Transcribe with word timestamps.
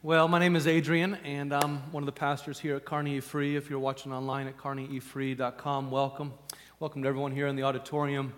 Well, 0.00 0.28
my 0.28 0.38
name 0.38 0.54
is 0.54 0.68
Adrian, 0.68 1.16
and 1.24 1.52
I'm 1.52 1.78
one 1.90 2.04
of 2.04 2.06
the 2.06 2.12
pastors 2.12 2.60
here 2.60 2.76
at 2.76 2.84
Carnegie 2.84 3.18
Free. 3.18 3.56
If 3.56 3.68
you're 3.68 3.80
watching 3.80 4.12
online 4.12 4.46
at 4.46 4.56
carnegiefree.com, 4.56 5.90
welcome. 5.90 6.34
Welcome 6.78 7.02
to 7.02 7.08
everyone 7.08 7.32
here 7.32 7.48
in 7.48 7.56
the 7.56 7.64
auditorium. 7.64 8.32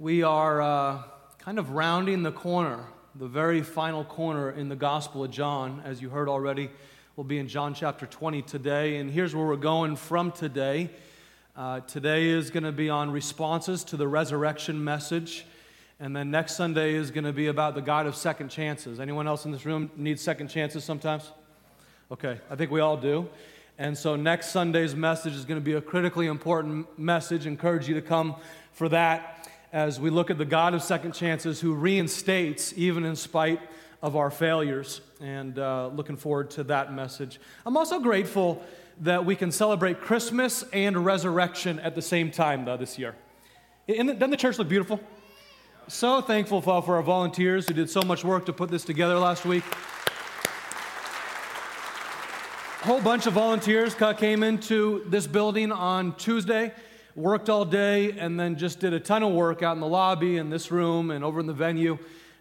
We 0.00 0.24
are 0.24 0.60
uh, 0.60 1.02
kind 1.38 1.60
of 1.60 1.70
rounding 1.70 2.24
the 2.24 2.32
corner, 2.32 2.86
the 3.14 3.28
very 3.28 3.62
final 3.62 4.04
corner 4.04 4.50
in 4.50 4.68
the 4.68 4.74
Gospel 4.74 5.22
of 5.22 5.30
John. 5.30 5.80
As 5.84 6.02
you 6.02 6.10
heard 6.10 6.28
already, 6.28 6.70
we'll 7.14 7.22
be 7.22 7.38
in 7.38 7.46
John 7.46 7.72
chapter 7.72 8.04
20 8.04 8.42
today, 8.42 8.96
and 8.96 9.08
here's 9.08 9.32
where 9.32 9.46
we're 9.46 9.54
going 9.54 9.94
from 9.94 10.32
today. 10.32 10.90
Uh, 11.54 11.78
today 11.82 12.26
is 12.26 12.50
going 12.50 12.64
to 12.64 12.72
be 12.72 12.90
on 12.90 13.12
responses 13.12 13.84
to 13.84 13.96
the 13.96 14.08
resurrection 14.08 14.82
message. 14.82 15.46
And 15.98 16.14
then 16.14 16.30
next 16.30 16.56
Sunday 16.56 16.94
is 16.94 17.10
going 17.10 17.24
to 17.24 17.32
be 17.32 17.46
about 17.46 17.74
the 17.74 17.80
God 17.80 18.06
of 18.06 18.14
second 18.14 18.50
chances. 18.50 19.00
Anyone 19.00 19.26
else 19.26 19.46
in 19.46 19.52
this 19.52 19.64
room 19.64 19.90
need 19.96 20.20
second 20.20 20.48
chances 20.48 20.84
sometimes? 20.84 21.32
Okay, 22.12 22.38
I 22.50 22.54
think 22.54 22.70
we 22.70 22.80
all 22.80 22.98
do. 22.98 23.28
And 23.78 23.96
so 23.96 24.14
next 24.14 24.48
Sunday's 24.48 24.94
message 24.94 25.34
is 25.34 25.46
going 25.46 25.58
to 25.58 25.64
be 25.64 25.72
a 25.72 25.80
critically 25.80 26.26
important 26.26 26.86
message. 26.98 27.46
Encourage 27.46 27.88
you 27.88 27.94
to 27.94 28.02
come 28.02 28.36
for 28.72 28.90
that 28.90 29.48
as 29.72 29.98
we 29.98 30.10
look 30.10 30.30
at 30.30 30.36
the 30.36 30.44
God 30.44 30.74
of 30.74 30.82
second 30.82 31.12
chances 31.12 31.60
who 31.60 31.74
reinstates 31.74 32.74
even 32.76 33.04
in 33.06 33.16
spite 33.16 33.60
of 34.02 34.16
our 34.16 34.30
failures. 34.30 35.00
And 35.22 35.58
uh, 35.58 35.88
looking 35.88 36.18
forward 36.18 36.50
to 36.52 36.64
that 36.64 36.92
message. 36.92 37.40
I'm 37.64 37.76
also 37.78 38.00
grateful 38.00 38.62
that 39.00 39.24
we 39.24 39.34
can 39.34 39.50
celebrate 39.50 40.02
Christmas 40.02 40.62
and 40.74 41.06
resurrection 41.06 41.78
at 41.80 41.94
the 41.94 42.02
same 42.02 42.30
time, 42.30 42.66
though, 42.66 42.76
this 42.76 42.98
year. 42.98 43.14
Doesn't 43.88 44.18
the 44.18 44.36
church 44.36 44.58
look 44.58 44.68
beautiful? 44.68 45.00
So 45.88 46.20
thankful 46.20 46.60
for 46.62 46.96
our 46.96 47.02
volunteers 47.02 47.68
who 47.68 47.74
did 47.74 47.88
so 47.88 48.02
much 48.02 48.24
work 48.24 48.46
to 48.46 48.52
put 48.52 48.72
this 48.72 48.82
together 48.84 49.16
last 49.20 49.44
week. 49.44 49.62
A 52.82 52.86
whole 52.86 53.00
bunch 53.00 53.28
of 53.28 53.34
volunteers 53.34 53.94
came 54.18 54.42
into 54.42 55.04
this 55.06 55.28
building 55.28 55.70
on 55.70 56.16
Tuesday, 56.16 56.72
worked 57.14 57.48
all 57.48 57.64
day, 57.64 58.18
and 58.18 58.38
then 58.38 58.56
just 58.56 58.80
did 58.80 58.94
a 58.94 58.98
ton 58.98 59.22
of 59.22 59.32
work 59.32 59.62
out 59.62 59.76
in 59.76 59.80
the 59.80 59.86
lobby, 59.86 60.38
in 60.38 60.50
this 60.50 60.72
room, 60.72 61.12
and 61.12 61.24
over 61.24 61.38
in 61.38 61.46
the 61.46 61.52
venue. 61.52 61.98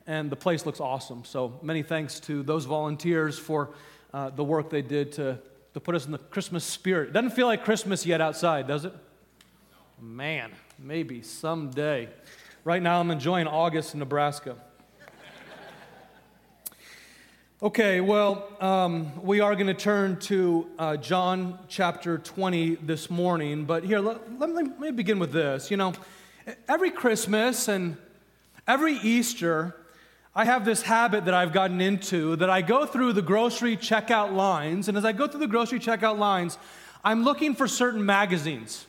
And 0.07 0.31
the 0.31 0.35
place 0.35 0.65
looks 0.65 0.79
awesome. 0.79 1.23
So 1.23 1.59
many 1.61 1.83
thanks 1.83 2.19
to 2.21 2.41
those 2.41 2.65
volunteers 2.65 3.37
for 3.37 3.69
uh, 4.11 4.31
the 4.31 4.43
work 4.43 4.71
they 4.71 4.81
did 4.81 5.11
to, 5.13 5.37
to 5.75 5.79
put 5.79 5.93
us 5.93 6.07
in 6.07 6.11
the 6.11 6.17
Christmas 6.17 6.63
spirit. 6.63 7.09
It 7.09 7.13
doesn't 7.13 7.35
feel 7.35 7.45
like 7.45 7.63
Christmas 7.63 8.07
yet 8.07 8.21
outside, 8.21 8.67
does 8.67 8.85
it? 8.85 8.93
Man, 10.01 10.51
maybe 10.79 11.21
someday. 11.21 12.09
Right 12.65 12.81
now, 12.81 12.99
I'm 12.99 13.11
enjoying 13.11 13.45
August 13.45 13.93
in 13.93 13.99
Nebraska. 13.99 14.55
Okay, 17.61 18.01
well, 18.01 18.49
um, 18.59 19.23
we 19.23 19.39
are 19.39 19.53
going 19.53 19.67
to 19.67 19.75
turn 19.75 20.17
to 20.21 20.65
uh, 20.79 20.97
John 20.97 21.59
chapter 21.67 22.17
20 22.17 22.73
this 22.77 23.11
morning, 23.11 23.65
but 23.65 23.83
here, 23.83 23.99
let, 23.99 24.39
let, 24.39 24.49
me, 24.49 24.63
let 24.63 24.79
me 24.79 24.89
begin 24.89 25.19
with 25.19 25.31
this. 25.31 25.69
You 25.69 25.77
know, 25.77 25.93
every 26.67 26.89
Christmas 26.89 27.67
and 27.67 27.97
every 28.67 28.93
Easter, 28.93 29.75
I 30.33 30.45
have 30.45 30.65
this 30.65 30.81
habit 30.81 31.25
that 31.25 31.35
I've 31.35 31.53
gotten 31.53 31.81
into 31.81 32.35
that 32.37 32.49
I 32.49 32.63
go 32.63 32.87
through 32.87 33.13
the 33.13 33.21
grocery 33.21 33.77
checkout 33.77 34.33
lines, 34.33 34.87
and 34.87 34.97
as 34.97 35.05
I 35.05 35.11
go 35.11 35.27
through 35.27 35.41
the 35.41 35.47
grocery 35.47 35.79
checkout 35.79 36.17
lines, 36.17 36.57
I'm 37.03 37.23
looking 37.23 37.53
for 37.53 37.67
certain 37.67 38.03
magazines. 38.03 38.87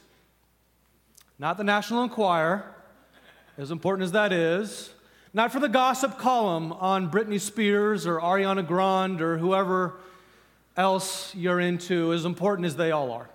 Not 1.39 1.59
the 1.59 1.65
National 1.65 2.05
Enquirer, 2.05 2.73
as 3.59 3.71
important 3.71 4.05
as 4.05 4.13
that 4.13 4.33
is, 4.33 4.91
not 5.33 5.51
for 5.51 5.61
the 5.61 5.69
gossip 5.69 6.19
column 6.19 6.73
on 6.75 7.11
Britney 7.11 7.41
Spears 7.41 8.07
or 8.07 8.21
Ariana 8.21 8.67
Grande 8.67 9.23
or 9.23 9.39
whoever 9.39 9.95
else 10.77 11.35
you're 11.35 11.61
into, 11.61 12.13
as 12.13 12.25
important 12.27 12.67
as 12.67 12.77
they 12.77 12.91
all 12.91 13.11
are. 13.11 13.31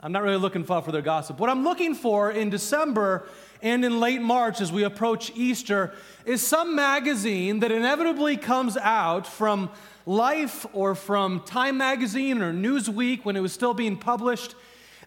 I'm 0.00 0.12
not 0.12 0.22
really 0.22 0.38
looking 0.38 0.64
for, 0.64 0.80
for 0.82 0.90
their 0.92 1.02
gossip. 1.02 1.38
What 1.38 1.50
I'm 1.50 1.62
looking 1.62 1.94
for 1.94 2.30
in 2.30 2.50
December 2.50 3.28
and 3.62 3.84
in 3.84 4.00
late 4.00 4.22
March 4.22 4.60
as 4.60 4.72
we 4.72 4.82
approach 4.82 5.30
Easter 5.36 5.92
is 6.24 6.44
some 6.44 6.74
magazine 6.74 7.60
that 7.60 7.70
inevitably 7.70 8.36
comes 8.36 8.76
out 8.78 9.26
from 9.26 9.70
Life 10.06 10.66
or 10.72 10.94
from 10.94 11.40
Time 11.40 11.76
Magazine 11.76 12.40
or 12.40 12.52
Newsweek 12.52 13.24
when 13.24 13.36
it 13.36 13.40
was 13.40 13.52
still 13.52 13.74
being 13.74 13.96
published 13.96 14.54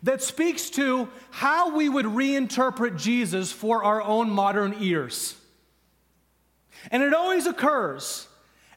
that 0.04 0.22
speaks 0.22 0.70
to 0.70 1.08
how 1.32 1.76
we 1.76 1.88
would 1.88 2.06
reinterpret 2.06 2.98
Jesus 2.98 3.52
for 3.52 3.84
our 3.84 4.02
own 4.02 4.30
modern 4.30 4.76
ears. 4.80 5.36
And 6.92 7.02
it 7.02 7.14
always 7.14 7.48
occurs 7.48 8.28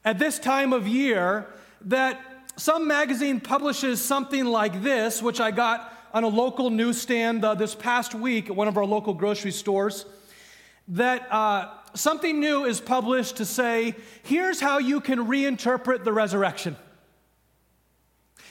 at 0.05 0.19
this 0.19 0.39
time 0.39 0.71
of 0.71 0.87
year 0.87 1.47
that 1.81 2.21
some 2.55 2.87
magazine 2.87 3.41
publishes 3.41 4.01
something 4.01 4.45
like 4.45 4.81
this, 4.81 5.21
which 5.21 5.41
I 5.41 5.51
got 5.51 5.93
on 6.13 6.23
a 6.23 6.29
local 6.29 6.69
newsstand 6.69 7.43
uh, 7.43 7.53
this 7.55 7.75
past 7.75 8.15
week 8.15 8.49
at 8.49 8.55
one 8.55 8.69
of 8.69 8.77
our 8.77 8.85
local 8.85 9.13
grocery 9.13 9.51
stores, 9.51 10.05
that 10.87 11.31
uh, 11.31 11.69
something 11.93 12.39
new 12.39 12.63
is 12.63 12.79
published 12.79 13.37
to 13.37 13.45
say, 13.45 13.95
here's 14.23 14.61
how 14.61 14.77
you 14.77 15.01
can 15.01 15.27
reinterpret 15.27 16.05
the 16.05 16.13
resurrection. 16.13 16.77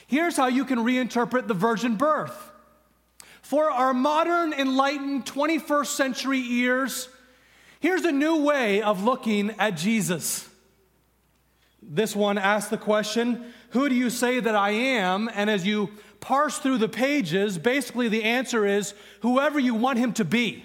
Here's 0.07 0.37
how 0.37 0.47
you 0.49 0.67
can 0.67 0.81
reinterpret 0.81 1.49
the 1.49 1.55
virgin 1.55 1.97
birth. 1.97 2.53
For 3.47 3.71
our 3.71 3.95
modern, 3.95 4.53
enlightened 4.53 5.25
21st 5.25 5.87
century 5.87 6.41
ears, 6.41 7.09
here's 7.79 8.05
a 8.05 8.11
new 8.11 8.43
way 8.43 8.83
of 8.83 9.05
looking 9.05 9.53
at 9.61 9.77
Jesus. 9.77 10.49
This 11.81 12.17
one 12.17 12.39
asks 12.39 12.71
the 12.71 12.77
question 12.77 13.53
Who 13.71 13.89
do 13.89 13.95
you 13.95 14.11
say 14.11 14.41
that 14.41 14.57
I 14.57 14.71
am? 14.71 15.31
And 15.33 15.49
as 15.49 15.65
you 15.65 15.91
parse 16.19 16.59
through 16.59 16.79
the 16.79 16.89
pages, 16.89 17.57
basically 17.57 18.09
the 18.09 18.25
answer 18.25 18.67
is 18.67 18.95
whoever 19.21 19.61
you 19.61 19.77
want 19.77 20.01
him 20.01 20.13
to 20.15 20.25
be. 20.25 20.65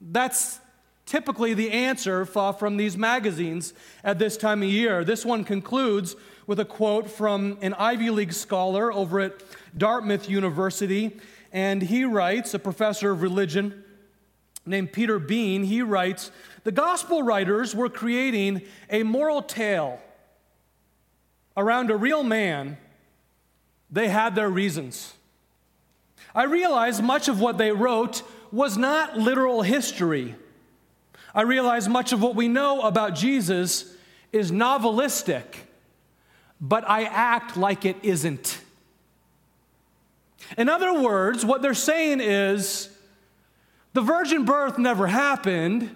That's 0.00 0.58
typically 1.04 1.52
the 1.52 1.70
answer 1.70 2.24
from 2.24 2.78
these 2.78 2.96
magazines 2.96 3.74
at 4.02 4.18
this 4.18 4.38
time 4.38 4.62
of 4.62 4.70
year. 4.70 5.04
This 5.04 5.22
one 5.22 5.44
concludes 5.44 6.16
with 6.46 6.60
a 6.60 6.64
quote 6.64 7.10
from 7.10 7.58
an 7.60 7.74
Ivy 7.74 8.08
League 8.08 8.32
scholar 8.32 8.90
over 8.90 9.20
at 9.20 9.32
Dartmouth 9.76 10.28
University, 10.28 11.18
and 11.52 11.82
he 11.82 12.04
writes, 12.04 12.54
a 12.54 12.58
professor 12.58 13.10
of 13.10 13.22
religion 13.22 13.84
named 14.66 14.92
Peter 14.92 15.18
Bien, 15.18 15.64
he 15.64 15.82
writes, 15.82 16.30
the 16.64 16.72
gospel 16.72 17.22
writers 17.22 17.74
were 17.74 17.88
creating 17.88 18.62
a 18.90 19.02
moral 19.02 19.42
tale 19.42 20.00
around 21.56 21.90
a 21.90 21.96
real 21.96 22.22
man. 22.22 22.78
They 23.90 24.08
had 24.08 24.34
their 24.34 24.48
reasons. 24.48 25.14
I 26.34 26.44
realize 26.44 27.00
much 27.00 27.28
of 27.28 27.40
what 27.40 27.58
they 27.58 27.70
wrote 27.70 28.22
was 28.50 28.76
not 28.76 29.18
literal 29.18 29.62
history. 29.62 30.34
I 31.34 31.42
realize 31.42 31.88
much 31.88 32.12
of 32.12 32.22
what 32.22 32.34
we 32.34 32.48
know 32.48 32.80
about 32.80 33.14
Jesus 33.14 33.94
is 34.32 34.50
novelistic, 34.50 35.44
but 36.60 36.88
I 36.88 37.04
act 37.04 37.56
like 37.56 37.84
it 37.84 37.96
isn't. 38.02 38.60
In 40.56 40.68
other 40.68 41.00
words, 41.00 41.44
what 41.44 41.62
they're 41.62 41.74
saying 41.74 42.20
is 42.20 42.88
the 43.92 44.00
virgin 44.00 44.44
birth 44.44 44.78
never 44.78 45.06
happened, 45.06 45.94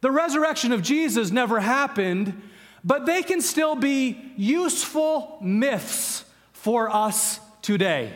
the 0.00 0.10
resurrection 0.10 0.72
of 0.72 0.82
Jesus 0.82 1.30
never 1.30 1.60
happened, 1.60 2.40
but 2.84 3.06
they 3.06 3.22
can 3.22 3.40
still 3.40 3.74
be 3.74 4.32
useful 4.36 5.38
myths 5.40 6.24
for 6.52 6.94
us 6.94 7.40
today. 7.62 8.12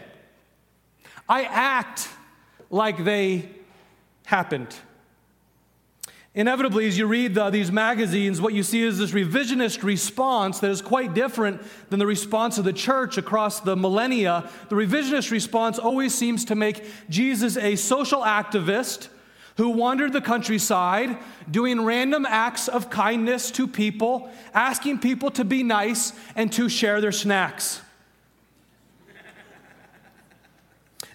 I 1.29 1.45
act 1.45 2.09
like 2.71 3.05
they 3.05 3.49
happened. 4.27 4.75
Inevitably, 6.39 6.87
as 6.87 6.97
you 6.97 7.09
read 7.09 7.35
the, 7.35 7.51
these 7.51 7.73
magazines, 7.73 8.41
what 8.41 8.55
you 8.55 8.63
see 8.63 8.81
is 8.81 8.97
this 8.97 9.11
revisionist 9.11 9.83
response 9.83 10.61
that 10.61 10.71
is 10.71 10.81
quite 10.81 11.13
different 11.13 11.61
than 11.91 11.99
the 11.99 12.07
response 12.07 12.59
of 12.59 12.65
the 12.65 12.73
church 12.73 13.19
across 13.19 13.59
the 13.59 13.75
millennia. 13.75 14.49
The 14.69 14.77
revisionist 14.77 15.33
response 15.33 15.81
always 15.81 16.15
seems 16.15 16.45
to 16.45 16.55
make 16.55 16.85
Jesus 17.11 17.57
a 17.57 17.75
social 17.75 18.21
activist 18.21 19.09
who 19.57 19.71
wandered 19.71 20.13
the 20.13 20.21
countryside 20.21 21.19
doing 21.51 21.85
random 21.85 22.25
acts 22.25 22.69
of 22.69 22.89
kindness 22.89 23.51
to 23.51 23.67
people, 23.67 24.31
asking 24.55 25.01
people 25.01 25.33
to 25.33 25.45
be 25.45 25.65
nice 25.65 26.13
and 26.37 26.53
to 26.53 26.69
share 26.69 27.01
their 27.01 27.11
snacks. 27.11 27.81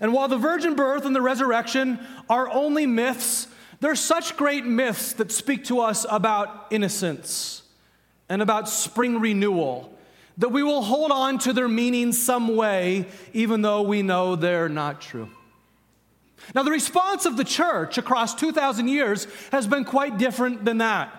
And 0.01 0.11
while 0.11 0.27
the 0.27 0.37
virgin 0.37 0.75
birth 0.75 1.05
and 1.05 1.15
the 1.15 1.21
resurrection 1.21 1.97
are 2.29 2.49
only 2.49 2.85
myths, 2.85 3.47
there's 3.83 3.99
such 3.99 4.37
great 4.37 4.65
myths 4.65 5.13
that 5.13 5.31
speak 5.31 5.65
to 5.65 5.79
us 5.79 6.05
about 6.09 6.67
innocence 6.71 7.63
and 8.29 8.41
about 8.41 8.69
spring 8.69 9.19
renewal 9.19 9.93
that 10.37 10.49
we 10.49 10.63
will 10.63 10.81
hold 10.81 11.11
on 11.11 11.37
to 11.39 11.53
their 11.53 11.67
meaning 11.67 12.11
some 12.11 12.55
way, 12.55 13.05
even 13.33 13.61
though 13.61 13.81
we 13.83 14.01
know 14.01 14.35
they're 14.35 14.69
not 14.69 14.99
true. 15.01 15.29
Now, 16.55 16.63
the 16.63 16.71
response 16.71 17.25
of 17.25 17.37
the 17.37 17.43
church 17.43 17.97
across 17.97 18.35
2,000 18.35 18.87
years 18.87 19.27
has 19.51 19.67
been 19.67 19.85
quite 19.85 20.17
different 20.17 20.65
than 20.65 20.79
that. 20.79 21.13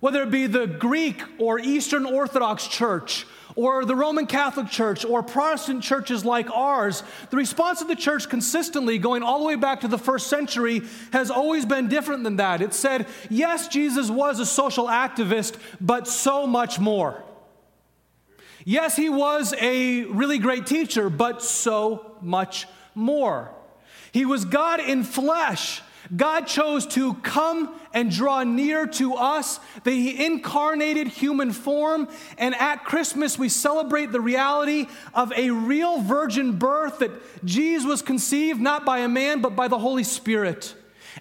Whether 0.00 0.22
it 0.22 0.30
be 0.30 0.46
the 0.46 0.66
Greek 0.66 1.22
or 1.38 1.58
Eastern 1.58 2.06
Orthodox 2.06 2.66
Church, 2.66 3.26
or 3.56 3.84
the 3.84 3.96
Roman 3.96 4.26
Catholic 4.26 4.68
Church, 4.68 5.04
or 5.04 5.22
Protestant 5.22 5.82
churches 5.82 6.24
like 6.24 6.50
ours, 6.50 7.02
the 7.30 7.36
response 7.36 7.80
of 7.80 7.88
the 7.88 7.96
church 7.96 8.28
consistently, 8.28 8.98
going 8.98 9.22
all 9.22 9.38
the 9.40 9.44
way 9.44 9.56
back 9.56 9.80
to 9.80 9.88
the 9.88 9.98
first 9.98 10.28
century, 10.28 10.82
has 11.12 11.30
always 11.30 11.64
been 11.64 11.88
different 11.88 12.24
than 12.24 12.36
that. 12.36 12.62
It 12.62 12.74
said, 12.74 13.06
yes, 13.28 13.68
Jesus 13.68 14.10
was 14.10 14.40
a 14.40 14.46
social 14.46 14.86
activist, 14.86 15.56
but 15.80 16.06
so 16.06 16.46
much 16.46 16.78
more. 16.78 17.22
Yes, 18.64 18.96
he 18.96 19.08
was 19.08 19.54
a 19.60 20.04
really 20.04 20.38
great 20.38 20.66
teacher, 20.66 21.08
but 21.08 21.42
so 21.42 22.16
much 22.20 22.66
more. 22.94 23.50
He 24.12 24.24
was 24.24 24.44
God 24.44 24.80
in 24.80 25.02
flesh. 25.04 25.82
God 26.14 26.46
chose 26.46 26.86
to 26.88 27.14
come 27.14 27.74
and 27.92 28.10
draw 28.10 28.42
near 28.42 28.86
to 28.86 29.14
us, 29.14 29.60
that 29.84 29.92
He 29.92 30.24
incarnated 30.24 31.08
human 31.08 31.52
form. 31.52 32.08
And 32.38 32.54
at 32.54 32.84
Christmas, 32.84 33.38
we 33.38 33.48
celebrate 33.48 34.12
the 34.12 34.20
reality 34.20 34.86
of 35.14 35.32
a 35.32 35.50
real 35.50 36.00
virgin 36.00 36.58
birth 36.58 36.98
that 36.98 37.10
Jesus 37.44 37.86
was 37.86 38.02
conceived 38.02 38.60
not 38.60 38.84
by 38.84 38.98
a 39.00 39.08
man, 39.08 39.40
but 39.40 39.56
by 39.56 39.68
the 39.68 39.78
Holy 39.78 40.04
Spirit. 40.04 40.74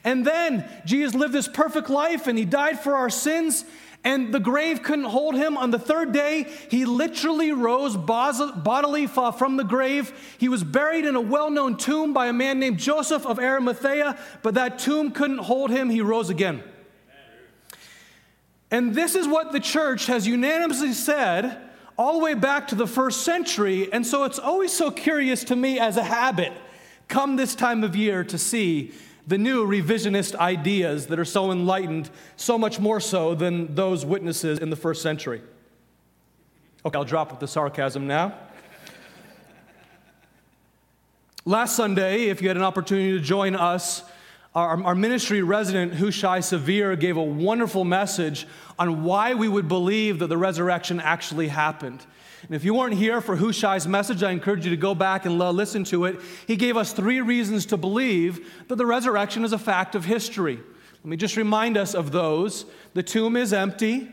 And 0.04 0.26
then 0.26 0.70
Jesus 0.86 1.16
lived 1.16 1.34
this 1.34 1.48
perfect 1.48 1.90
life 1.90 2.28
and 2.28 2.38
He 2.38 2.46
died 2.46 2.80
for 2.80 2.96
our 2.96 3.10
sins 3.10 3.66
and 4.04 4.34
the 4.34 4.40
grave 4.40 4.82
couldn't 4.82 5.06
hold 5.06 5.36
him. 5.36 5.58
On 5.58 5.72
the 5.72 5.80
third 5.80 6.14
day, 6.14 6.48
he 6.70 6.86
literally 6.86 7.52
rose 7.52 7.98
bodily 7.98 9.08
from 9.08 9.58
the 9.58 9.66
grave. 9.66 10.14
He 10.38 10.48
was 10.48 10.64
buried 10.64 11.06
in 11.06 11.16
a 11.16 11.22
well 11.22 11.50
known 11.50 11.76
tomb 11.76 12.14
by 12.14 12.28
a 12.28 12.34
man 12.34 12.60
named 12.60 12.80
Joseph 12.80 13.26
of 13.26 13.40
Arimathea, 13.40 14.18
but 14.42 14.54
that 14.54 14.80
tomb 14.80 15.12
couldn't 15.12 15.40
hold 15.40 15.70
him. 15.70 15.90
He 15.90 16.02
rose 16.02 16.30
again. 16.30 16.64
And 18.72 18.94
this 18.94 19.16
is 19.16 19.28
what 19.28 19.52
the 19.52 19.60
church 19.60 20.06
has 20.06 20.28
unanimously 20.28 20.94
said 20.94 21.58
all 21.98 22.14
the 22.14 22.24
way 22.24 22.36
back 22.36 22.70
to 22.70 22.76
the 22.76 22.88
first 22.88 23.24
century. 23.24 23.92
And 23.92 24.06
so 24.06 24.24
it's 24.24 24.40
always 24.40 24.72
so 24.72 24.92
curious 24.92 25.44
to 25.46 25.56
me 25.56 25.80
as 25.80 25.98
a 25.98 26.04
habit, 26.04 26.54
come 27.08 27.36
this 27.36 27.56
time 27.56 27.84
of 27.84 27.96
year, 27.96 28.24
to 28.24 28.38
see 28.38 28.94
the 29.30 29.38
new 29.38 29.64
revisionist 29.64 30.36
ideas 30.38 31.06
that 31.06 31.20
are 31.20 31.26
so 31.26 31.52
enlightened, 31.52 32.10
so 32.36 32.58
much 32.58 32.80
more 32.80 33.00
so 33.00 33.36
than 33.36 33.76
those 33.76 34.04
witnesses 34.04 34.58
in 34.58 34.72
the 34.72 34.76
first 34.76 35.04
century. 35.04 35.40
Okay, 36.84 36.98
I'll 36.98 37.06
drop 37.06 37.30
with 37.30 37.40
the 37.40 37.48
sarcasm 37.48 38.08
now. 38.08 38.34
Last 41.46 41.76
Sunday, 41.76 42.26
if 42.30 42.42
you 42.42 42.48
had 42.48 42.58
an 42.58 42.64
opportunity 42.64 43.12
to 43.12 43.24
join 43.24 43.56
us, 43.56 44.04
our, 44.56 44.84
our 44.84 44.96
ministry 44.96 45.44
resident, 45.44 45.94
Hushai 45.94 46.40
Severe, 46.40 46.96
gave 46.96 47.16
a 47.16 47.24
wonderful 47.24 47.86
message 47.86 48.48
on 48.80 49.04
why 49.04 49.36
we 49.36 49.48
would 49.48 49.68
believe 49.68 50.18
that 50.20 50.28
the 50.28 50.38
resurrection 50.40 51.00
actually 51.00 51.50
happened. 51.50 52.04
And 52.44 52.56
if 52.56 52.64
you 52.64 52.74
weren't 52.74 52.94
here 52.94 53.22
for 53.22 53.36
Hushai's 53.36 53.88
message, 53.88 54.24
I 54.24 54.32
encourage 54.32 54.64
you 54.64 54.72
to 54.72 54.78
go 54.78 54.96
back 54.96 55.26
and 55.26 55.38
listen 55.38 55.84
to 55.86 56.06
it. 56.06 56.20
He 56.48 56.56
gave 56.56 56.78
us 56.78 56.94
three 56.94 57.22
reasons 57.22 57.66
to 57.68 57.78
believe 57.78 58.66
that 58.68 58.78
the 58.78 58.86
resurrection 58.86 59.44
is 59.44 59.52
a 59.52 59.58
fact 59.58 59.94
of 59.94 60.06
history. 60.06 60.60
Let 61.04 61.06
me 61.06 61.18
just 61.18 61.38
remind 61.38 61.78
us 61.78 61.94
of 61.94 62.12
those. 62.12 62.66
The 62.94 63.04
tomb 63.04 63.36
is 63.36 63.54
empty. 63.54 64.10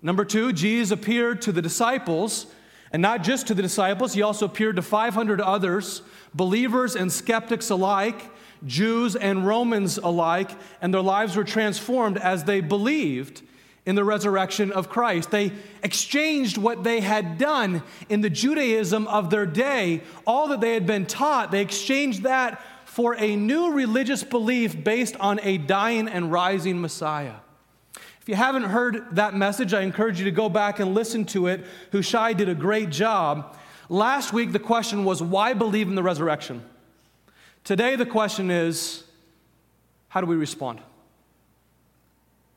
Number 0.00 0.24
two, 0.24 0.52
Jesus 0.52 0.90
appeared 0.90 1.42
to 1.42 1.52
the 1.52 1.62
disciples, 1.62 2.46
and 2.92 3.00
not 3.00 3.22
just 3.22 3.46
to 3.46 3.54
the 3.54 3.62
disciples, 3.62 4.12
he 4.12 4.22
also 4.22 4.46
appeared 4.46 4.76
to 4.76 4.82
500 4.82 5.40
others, 5.40 6.02
believers 6.34 6.96
and 6.96 7.10
skeptics 7.10 7.70
alike, 7.70 8.30
Jews 8.66 9.16
and 9.16 9.46
Romans 9.46 9.98
alike, 9.98 10.50
and 10.80 10.92
their 10.92 11.02
lives 11.02 11.36
were 11.36 11.44
transformed 11.44 12.18
as 12.18 12.44
they 12.44 12.60
believed 12.60 13.42
in 13.84 13.94
the 13.96 14.04
resurrection 14.04 14.70
of 14.70 14.88
Christ. 14.88 15.30
They 15.30 15.52
exchanged 15.82 16.56
what 16.56 16.84
they 16.84 17.00
had 17.00 17.38
done 17.38 17.82
in 18.08 18.20
the 18.20 18.30
Judaism 18.30 19.08
of 19.08 19.30
their 19.30 19.46
day, 19.46 20.02
all 20.26 20.48
that 20.48 20.60
they 20.60 20.74
had 20.74 20.86
been 20.86 21.06
taught, 21.06 21.50
they 21.50 21.60
exchanged 21.60 22.22
that 22.22 22.62
for 22.84 23.16
a 23.18 23.36
new 23.36 23.72
religious 23.72 24.22
belief 24.22 24.84
based 24.84 25.16
on 25.16 25.40
a 25.42 25.56
dying 25.56 26.08
and 26.08 26.30
rising 26.30 26.80
Messiah. 26.80 27.36
If 28.20 28.28
you 28.28 28.34
haven't 28.36 28.64
heard 28.64 29.16
that 29.16 29.34
message, 29.34 29.74
I 29.74 29.80
encourage 29.80 30.18
you 30.18 30.26
to 30.26 30.30
go 30.30 30.48
back 30.48 30.78
and 30.78 30.94
listen 30.94 31.24
to 31.26 31.48
it. 31.48 31.64
Hushai 31.90 32.34
did 32.34 32.48
a 32.48 32.54
great 32.54 32.90
job. 32.90 33.56
Last 33.88 34.32
week, 34.32 34.52
the 34.52 34.60
question 34.60 35.04
was, 35.04 35.22
why 35.22 35.54
believe 35.54 35.88
in 35.88 35.96
the 35.96 36.02
resurrection? 36.02 36.62
Today, 37.64 37.96
the 37.96 38.06
question 38.06 38.50
is, 38.50 39.04
how 40.08 40.20
do 40.20 40.26
we 40.26 40.36
respond? 40.36 40.80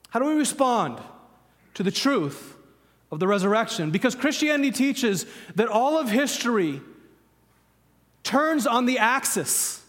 How 0.10 0.20
do 0.20 0.26
we 0.26 0.36
respond? 0.36 1.00
To 1.76 1.84
the 1.84 1.92
truth 1.92 2.56
of 3.12 3.20
the 3.20 3.28
resurrection. 3.28 3.92
Because 3.92 4.16
Christianity 4.16 4.72
teaches 4.72 5.26
that 5.56 5.68
all 5.68 5.98
of 5.98 6.10
history 6.10 6.82
turns 8.24 8.66
on 8.66 8.86
the 8.86 8.98
axis 8.98 9.84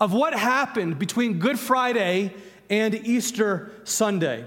of 0.00 0.12
what 0.12 0.32
happened 0.34 0.98
between 0.98 1.38
Good 1.38 1.58
Friday 1.58 2.34
and 2.70 2.94
Easter 2.94 3.72
Sunday. 3.84 4.44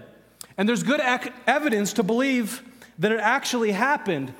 And 0.57 0.67
there's 0.67 0.83
good 0.83 0.99
ac- 0.99 1.31
evidence 1.47 1.93
to 1.93 2.03
believe 2.03 2.63
that 2.99 3.11
it 3.11 3.19
actually 3.19 3.71
happened. 3.71 4.33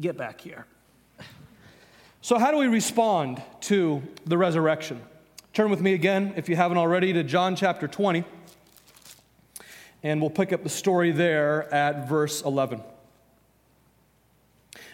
Get 0.00 0.16
back 0.16 0.40
here. 0.40 0.66
So, 2.20 2.38
how 2.38 2.50
do 2.50 2.58
we 2.58 2.66
respond 2.66 3.42
to 3.62 4.02
the 4.26 4.36
resurrection? 4.36 5.00
Turn 5.52 5.70
with 5.70 5.80
me 5.80 5.94
again, 5.94 6.34
if 6.36 6.48
you 6.48 6.56
haven't 6.56 6.76
already, 6.76 7.12
to 7.14 7.24
John 7.24 7.56
chapter 7.56 7.88
20. 7.88 8.24
And 10.02 10.20
we'll 10.20 10.30
pick 10.30 10.52
up 10.52 10.62
the 10.62 10.68
story 10.68 11.10
there 11.10 11.72
at 11.74 12.08
verse 12.08 12.42
11. 12.42 12.82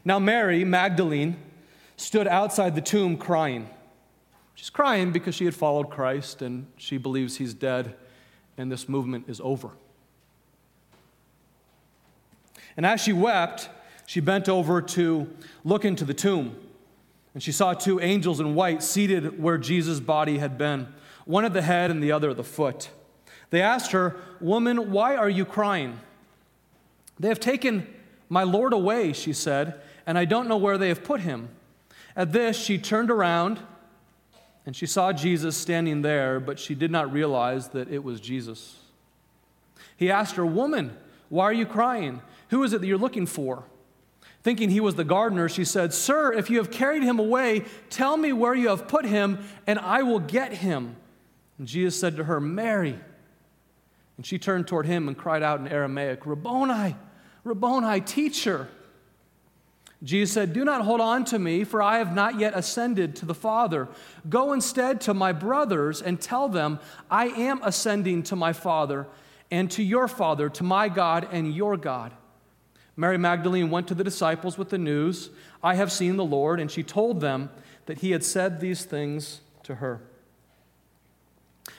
Now, 0.05 0.19
Mary 0.19 0.65
Magdalene 0.65 1.37
stood 1.97 2.27
outside 2.27 2.75
the 2.75 2.81
tomb 2.81 3.17
crying. 3.17 3.69
She's 4.55 4.71
crying 4.71 5.13
because 5.13 5.35
she 5.35 5.45
had 5.45 5.55
followed 5.55 5.91
Christ 5.91 6.43
and 6.43 6.67
she 6.77 6.97
believes 6.97 7.37
he's 7.37 7.55
dead 7.55 7.95
and 8.57 8.71
this 8.71 8.89
movement 8.89 9.29
is 9.29 9.41
over. 9.43 9.71
And 12.77 12.85
as 12.87 13.01
she 13.01 13.13
wept, 13.13 13.69
she 14.07 14.21
bent 14.21 14.49
over 14.49 14.83
to 14.83 15.29
look 15.65 15.85
into 15.85 16.05
the 16.05 16.15
tomb. 16.15 16.57
And 17.33 17.43
she 17.43 17.53
saw 17.53 17.75
two 17.75 18.01
angels 18.01 18.41
in 18.41 18.55
white 18.55 18.83
seated 18.83 19.41
where 19.41 19.59
Jesus' 19.59 20.01
body 20.01 20.39
had 20.39 20.57
been, 20.57 20.89
one 21.25 21.45
at 21.45 21.53
the 21.53 21.63
head 21.63 21.91
and 21.91 22.03
the 22.03 22.13
other 22.13 22.31
at 22.31 22.37
the 22.37 22.45
foot. 22.45 22.91
They 23.55 23.63
asked 23.63 23.93
her, 23.93 24.17
Woman, 24.41 24.91
why 24.91 25.15
are 25.15 25.31
you 25.31 25.45
crying? 25.45 26.01
They 27.21 27.29
have 27.29 27.39
taken 27.39 27.87
my 28.29 28.43
Lord 28.43 28.73
away, 28.73 29.13
she 29.13 29.33
said, 29.33 29.81
and 30.09 30.19
I 30.19 30.25
don't 30.25 30.49
know 30.49 30.57
where 30.57 30.77
they 30.77 30.89
have 30.89 31.05
put 31.05 31.21
him. 31.21 31.51
At 32.17 32.33
this, 32.33 32.59
she 32.59 32.79
turned 32.79 33.13
around 33.13 33.61
and 34.67 34.75
she 34.75 34.87
saw 34.87 35.13
Jesus 35.13 35.57
standing 35.57 36.03
there, 36.03 36.41
but 36.41 36.59
she 36.59 36.75
did 36.75 36.91
not 36.91 37.13
realize 37.13 37.69
that 37.69 37.89
it 37.93 38.03
was 38.03 38.21
Jesus. 38.21 38.81
He 39.97 40.11
asked 40.11 40.35
her, 40.35 40.45
Woman, 40.45 40.97
why 41.29 41.45
are 41.45 41.53
you 41.53 41.65
crying? 41.65 42.23
Who 42.49 42.65
is 42.65 42.73
it 42.73 42.81
that 42.81 42.89
you're 42.89 42.99
looking 42.99 43.25
for? 43.25 43.63
Thinking 44.43 44.69
he 44.69 44.81
was 44.81 44.97
the 44.97 45.05
gardener, 45.05 45.49
she 45.49 45.65
said, 45.65 45.95
Sir, 45.95 46.33
if 46.33 46.51
you 46.51 46.59
have 46.59 46.73
carried 46.73 47.05
him 47.05 47.21
away, 47.21 47.67
tell 47.89 48.17
me 48.17 48.33
where 48.33 48.57
you 48.57 48.67
have 48.71 48.89
put 48.89 49.05
him, 49.05 49.45
and 49.65 49.79
I 49.79 50.03
will 50.03 50.19
get 50.19 50.55
him. 50.55 50.97
And 51.57 51.69
Jesus 51.69 52.01
said 52.01 52.17
to 52.17 52.25
her, 52.25 52.41
Mary. 52.41 52.99
And 54.17 54.25
she 54.25 54.39
turned 54.39 54.67
toward 54.67 54.87
him 54.87 55.09
and 55.09 55.17
cried 55.17 55.43
out 55.43 55.61
in 55.61 55.69
Aramaic, 55.69 56.27
Rabboni, 56.27 56.97
Rabboni, 57.43 58.01
teacher. 58.01 58.69
Jesus 60.03 60.35
said, 60.35 60.53
Do 60.53 60.65
not 60.65 60.83
hold 60.83 61.01
on 61.01 61.25
to 61.27 61.39
me, 61.39 61.65
for 61.65 61.83
I 61.83 61.99
have 61.99 62.15
not 62.15 62.39
yet 62.39 62.53
ascended 62.55 63.17
to 63.17 63.27
the 63.27 63.35
Father. 63.35 63.89
Go 64.29 64.53
instead 64.53 65.01
to 65.03 65.15
my 65.15 65.33
brothers 65.33 66.03
and 66.03 66.21
tell 66.21 66.49
them, 66.49 66.79
I 67.11 67.27
am 67.29 67.61
ascending 67.63 68.25
to 68.25 68.37
my 68.37 68.53
Father 68.53 69.07
and 69.51 69.71
to 69.73 69.83
your 69.83 70.07
Father, 70.07 70.49
to 70.51 70.65
my 70.65 70.89
God 70.89 71.29
and 71.33 71.55
your 71.55 71.77
God. 71.77 72.13
Mary 72.97 73.19
Magdalene 73.19 73.71
went 73.71 73.89
to 73.89 73.95
the 73.95 74.05
disciples 74.05 74.57
with 74.57 74.69
the 74.69 74.79
news, 74.79 75.31
I 75.63 75.75
have 75.75 75.91
seen 75.91 76.17
the 76.17 76.25
Lord, 76.25 76.61
and 76.61 76.71
she 76.71 76.83
told 76.83 77.21
them 77.21 77.51
that 77.87 77.99
he 77.99 78.13
had 78.13 78.23
said 78.23 78.61
these 78.61 78.85
things 78.85 79.41
to 79.65 79.77
her. 79.77 80.01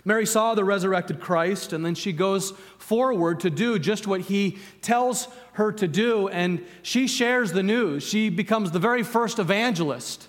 Mary 0.03 0.25
saw 0.25 0.55
the 0.55 0.63
resurrected 0.63 1.19
Christ, 1.19 1.73
and 1.73 1.85
then 1.85 1.95
she 1.95 2.11
goes 2.11 2.51
forward 2.77 3.39
to 3.41 3.49
do 3.49 3.79
just 3.79 4.07
what 4.07 4.21
he 4.21 4.57
tells 4.81 5.27
her 5.53 5.71
to 5.71 5.87
do, 5.87 6.27
and 6.27 6.63
she 6.81 7.07
shares 7.07 7.51
the 7.51 7.63
news. 7.63 8.03
She 8.03 8.29
becomes 8.29 8.71
the 8.71 8.79
very 8.79 9.03
first 9.03 9.39
evangelist 9.39 10.27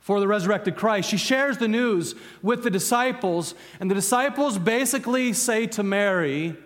for 0.00 0.20
the 0.20 0.28
resurrected 0.28 0.76
Christ. 0.76 1.10
She 1.10 1.16
shares 1.16 1.58
the 1.58 1.68
news 1.68 2.14
with 2.42 2.62
the 2.62 2.70
disciples, 2.70 3.54
and 3.80 3.90
the 3.90 3.94
disciples 3.94 4.58
basically 4.58 5.32
say 5.32 5.66
to 5.68 5.82
Mary, 5.82 6.56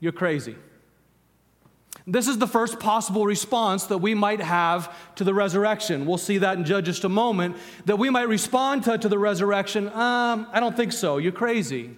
You're 0.00 0.12
crazy. 0.12 0.56
This 2.06 2.28
is 2.28 2.36
the 2.36 2.46
first 2.46 2.80
possible 2.80 3.24
response 3.24 3.84
that 3.84 3.98
we 3.98 4.14
might 4.14 4.40
have 4.40 4.94
to 5.16 5.24
the 5.24 5.32
resurrection. 5.32 6.04
We'll 6.04 6.18
see 6.18 6.38
that 6.38 6.58
in 6.58 6.64
just 6.64 7.04
a 7.04 7.08
moment. 7.08 7.56
That 7.86 7.96
we 7.96 8.10
might 8.10 8.28
respond 8.28 8.84
to, 8.84 8.98
to 8.98 9.08
the 9.08 9.18
resurrection. 9.18 9.88
Um, 9.88 10.46
I 10.52 10.60
don't 10.60 10.76
think 10.76 10.92
so. 10.92 11.16
You're 11.16 11.32
crazy. 11.32 11.96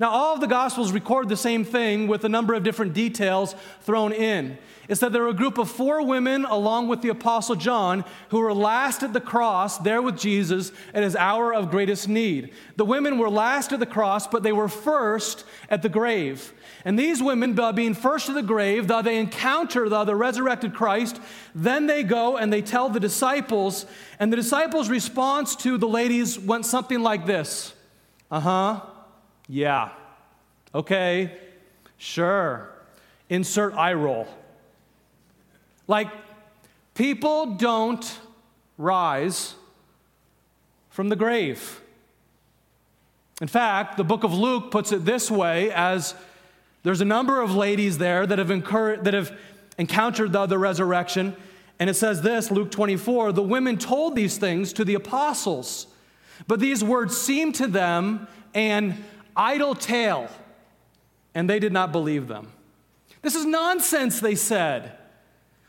Now, 0.00 0.10
all 0.10 0.34
of 0.34 0.40
the 0.40 0.46
Gospels 0.46 0.92
record 0.92 1.28
the 1.28 1.36
same 1.36 1.64
thing 1.64 2.08
with 2.08 2.24
a 2.24 2.28
number 2.28 2.54
of 2.54 2.62
different 2.62 2.92
details 2.92 3.54
thrown 3.82 4.12
in. 4.12 4.58
It's 4.88 5.00
that 5.00 5.12
there 5.12 5.22
were 5.22 5.28
a 5.28 5.34
group 5.34 5.58
of 5.58 5.70
four 5.70 6.04
women, 6.04 6.44
along 6.44 6.88
with 6.88 7.02
the 7.02 7.08
Apostle 7.10 7.54
John, 7.54 8.04
who 8.30 8.40
were 8.40 8.54
last 8.54 9.02
at 9.02 9.12
the 9.12 9.20
cross, 9.20 9.78
there 9.78 10.02
with 10.02 10.18
Jesus 10.18 10.72
at 10.92 11.02
his 11.02 11.14
hour 11.14 11.54
of 11.54 11.70
greatest 11.70 12.08
need. 12.08 12.52
The 12.76 12.84
women 12.84 13.18
were 13.18 13.30
last 13.30 13.72
at 13.72 13.80
the 13.80 13.86
cross, 13.86 14.26
but 14.26 14.42
they 14.42 14.52
were 14.52 14.68
first 14.68 15.44
at 15.70 15.82
the 15.82 15.88
grave. 15.88 16.52
And 16.84 16.98
these 16.98 17.22
women, 17.22 17.54
by 17.54 17.72
being 17.72 17.94
first 17.94 18.26
to 18.26 18.32
the 18.32 18.42
grave, 18.42 18.86
though 18.86 19.02
they 19.02 19.18
encounter 19.18 19.88
the, 19.88 20.04
the 20.04 20.14
resurrected 20.14 20.74
Christ, 20.74 21.20
then 21.54 21.86
they 21.86 22.02
go 22.02 22.36
and 22.36 22.52
they 22.52 22.62
tell 22.62 22.88
the 22.88 23.00
disciples, 23.00 23.84
and 24.18 24.32
the 24.32 24.36
disciples' 24.36 24.88
response 24.88 25.56
to 25.56 25.76
the 25.76 25.88
ladies 25.88 26.38
went 26.38 26.64
something 26.66 27.00
like 27.00 27.26
this 27.26 27.74
Uh 28.30 28.40
huh. 28.40 28.80
Yeah. 29.48 29.90
Okay. 30.74 31.32
Sure. 31.96 32.70
Insert 33.28 33.74
eye 33.74 33.94
roll. 33.94 34.28
Like, 35.86 36.08
people 36.94 37.56
don't 37.56 38.18
rise 38.76 39.54
from 40.90 41.08
the 41.08 41.16
grave. 41.16 41.80
In 43.40 43.48
fact, 43.48 43.96
the 43.96 44.04
book 44.04 44.24
of 44.24 44.34
Luke 44.34 44.70
puts 44.70 44.92
it 44.92 45.04
this 45.04 45.30
way 45.30 45.70
as 45.72 46.14
there's 46.88 47.02
a 47.02 47.04
number 47.04 47.42
of 47.42 47.54
ladies 47.54 47.98
there 47.98 48.26
that 48.26 48.38
have, 48.38 48.50
incur- 48.50 48.96
that 48.96 49.12
have 49.12 49.38
encountered 49.76 50.32
the, 50.32 50.46
the 50.46 50.56
resurrection. 50.56 51.36
And 51.78 51.90
it 51.90 51.96
says 51.96 52.22
this, 52.22 52.50
Luke 52.50 52.70
24 52.70 53.32
the 53.32 53.42
women 53.42 53.76
told 53.76 54.16
these 54.16 54.38
things 54.38 54.72
to 54.72 54.86
the 54.86 54.94
apostles, 54.94 55.88
but 56.46 56.60
these 56.60 56.82
words 56.82 57.14
seemed 57.14 57.56
to 57.56 57.66
them 57.66 58.26
an 58.54 59.04
idle 59.36 59.74
tale, 59.74 60.30
and 61.34 61.50
they 61.50 61.58
did 61.58 61.74
not 61.74 61.92
believe 61.92 62.26
them. 62.26 62.52
This 63.20 63.34
is 63.34 63.44
nonsense, 63.44 64.20
they 64.20 64.34
said. 64.34 64.96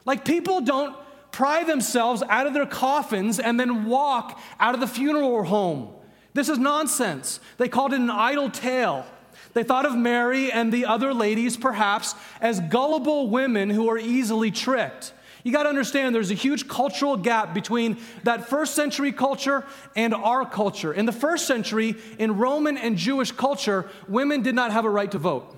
Like 0.05 0.23
people 0.23 0.61
don't 0.61 0.95
pry 1.33 1.65
themselves 1.65 2.23
out 2.29 2.47
of 2.47 2.53
their 2.53 2.65
coffins 2.65 3.39
and 3.39 3.59
then 3.59 3.87
walk 3.87 4.39
out 4.57 4.73
of 4.73 4.79
the 4.79 4.87
funeral 4.87 5.43
home. 5.43 5.93
This 6.33 6.47
is 6.47 6.57
nonsense. 6.57 7.41
They 7.57 7.67
called 7.67 7.91
it 7.91 7.99
an 7.99 8.09
idle 8.09 8.49
tale. 8.49 9.05
They 9.53 9.63
thought 9.63 9.85
of 9.85 9.95
Mary 9.95 10.51
and 10.51 10.71
the 10.71 10.85
other 10.85 11.13
ladies 11.13 11.57
perhaps 11.57 12.15
as 12.39 12.59
gullible 12.59 13.29
women 13.29 13.69
who 13.69 13.89
are 13.89 13.97
easily 13.97 14.51
tricked. 14.51 15.13
You 15.43 15.51
got 15.51 15.63
to 15.63 15.69
understand 15.69 16.13
there's 16.13 16.31
a 16.31 16.35
huge 16.35 16.67
cultural 16.67 17.15
gap 17.15 17.53
between 17.53 17.97
that 18.23 18.49
first 18.49 18.75
century 18.75 19.11
culture 19.11 19.65
and 19.95 20.13
our 20.13 20.45
culture. 20.45 20.93
In 20.93 21.05
the 21.05 21.11
first 21.11 21.47
century, 21.47 21.95
in 22.17 22.37
Roman 22.37 22.77
and 22.77 22.97
Jewish 22.97 23.31
culture, 23.31 23.89
women 24.07 24.41
did 24.41 24.53
not 24.53 24.71
have 24.71 24.85
a 24.85 24.89
right 24.89 25.09
to 25.11 25.17
vote. 25.17 25.55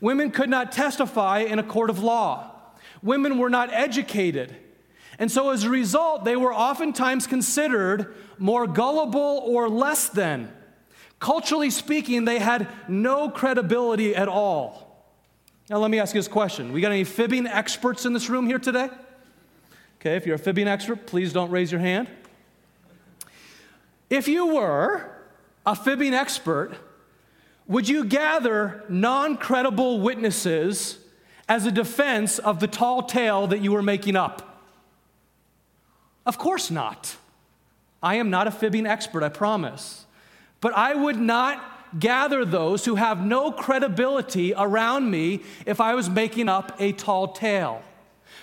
Women 0.00 0.30
could 0.30 0.50
not 0.50 0.72
testify 0.72 1.40
in 1.40 1.58
a 1.58 1.62
court 1.62 1.90
of 1.90 2.02
law. 2.02 2.50
Women 3.02 3.38
were 3.38 3.50
not 3.50 3.72
educated. 3.72 4.54
And 5.18 5.30
so, 5.30 5.50
as 5.50 5.64
a 5.64 5.70
result, 5.70 6.24
they 6.24 6.36
were 6.36 6.54
oftentimes 6.54 7.26
considered 7.26 8.14
more 8.38 8.66
gullible 8.66 9.42
or 9.44 9.68
less 9.68 10.08
than. 10.08 10.50
Culturally 11.22 11.70
speaking, 11.70 12.24
they 12.24 12.40
had 12.40 12.66
no 12.88 13.30
credibility 13.30 14.12
at 14.12 14.26
all. 14.26 15.06
Now, 15.70 15.78
let 15.78 15.88
me 15.88 16.00
ask 16.00 16.16
you 16.16 16.18
this 16.18 16.26
question. 16.26 16.72
We 16.72 16.80
got 16.80 16.90
any 16.90 17.04
fibbing 17.04 17.46
experts 17.46 18.04
in 18.04 18.12
this 18.12 18.28
room 18.28 18.48
here 18.48 18.58
today? 18.58 18.90
Okay, 20.00 20.16
if 20.16 20.26
you're 20.26 20.34
a 20.34 20.38
fibbing 20.38 20.66
expert, 20.66 21.06
please 21.06 21.32
don't 21.32 21.52
raise 21.52 21.70
your 21.70 21.80
hand. 21.80 22.08
If 24.10 24.26
you 24.26 24.52
were 24.52 25.12
a 25.64 25.76
fibbing 25.76 26.12
expert, 26.12 26.72
would 27.68 27.88
you 27.88 28.04
gather 28.04 28.82
non 28.88 29.36
credible 29.36 30.00
witnesses 30.00 30.98
as 31.48 31.66
a 31.66 31.70
defense 31.70 32.40
of 32.40 32.58
the 32.58 32.66
tall 32.66 33.04
tale 33.04 33.46
that 33.46 33.60
you 33.60 33.70
were 33.70 33.80
making 33.80 34.16
up? 34.16 34.60
Of 36.26 36.36
course 36.36 36.68
not. 36.68 37.14
I 38.02 38.16
am 38.16 38.28
not 38.28 38.48
a 38.48 38.50
fibbing 38.50 38.86
expert, 38.86 39.22
I 39.22 39.28
promise. 39.28 40.06
But 40.62 40.72
I 40.74 40.94
would 40.94 41.18
not 41.18 41.62
gather 41.98 42.46
those 42.46 42.86
who 42.86 42.94
have 42.94 43.26
no 43.26 43.52
credibility 43.52 44.54
around 44.56 45.10
me 45.10 45.42
if 45.66 45.80
I 45.80 45.94
was 45.94 46.08
making 46.08 46.48
up 46.48 46.80
a 46.80 46.92
tall 46.92 47.32
tale. 47.32 47.82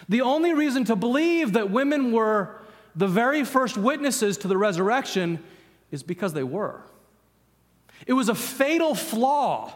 The 0.08 0.22
only 0.22 0.54
reason 0.54 0.84
to 0.86 0.96
believe 0.96 1.54
that 1.54 1.72
women 1.72 2.12
were 2.12 2.62
the 2.96 3.08
very 3.08 3.44
first 3.44 3.78
witnesses 3.78 4.38
to 4.40 4.48
the 4.48 4.58
resurrection 4.58 5.40
is 5.92 6.04
because 6.04 6.34
they 6.34 6.44
were. 6.44 6.82
It 8.06 8.14
was 8.14 8.30
a 8.30 8.36
fatal 8.36 8.94
flaw 8.94 9.74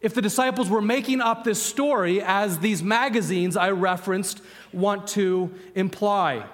if 0.00 0.14
the 0.14 0.22
disciples 0.22 0.68
were 0.68 0.82
making 0.82 1.20
up 1.20 1.44
this 1.44 1.62
story 1.62 2.20
as 2.20 2.58
these 2.58 2.82
magazines 2.82 3.56
I 3.56 3.70
referenced 3.70 4.42
want 4.72 5.06
to 5.08 5.54
imply. 5.76 6.44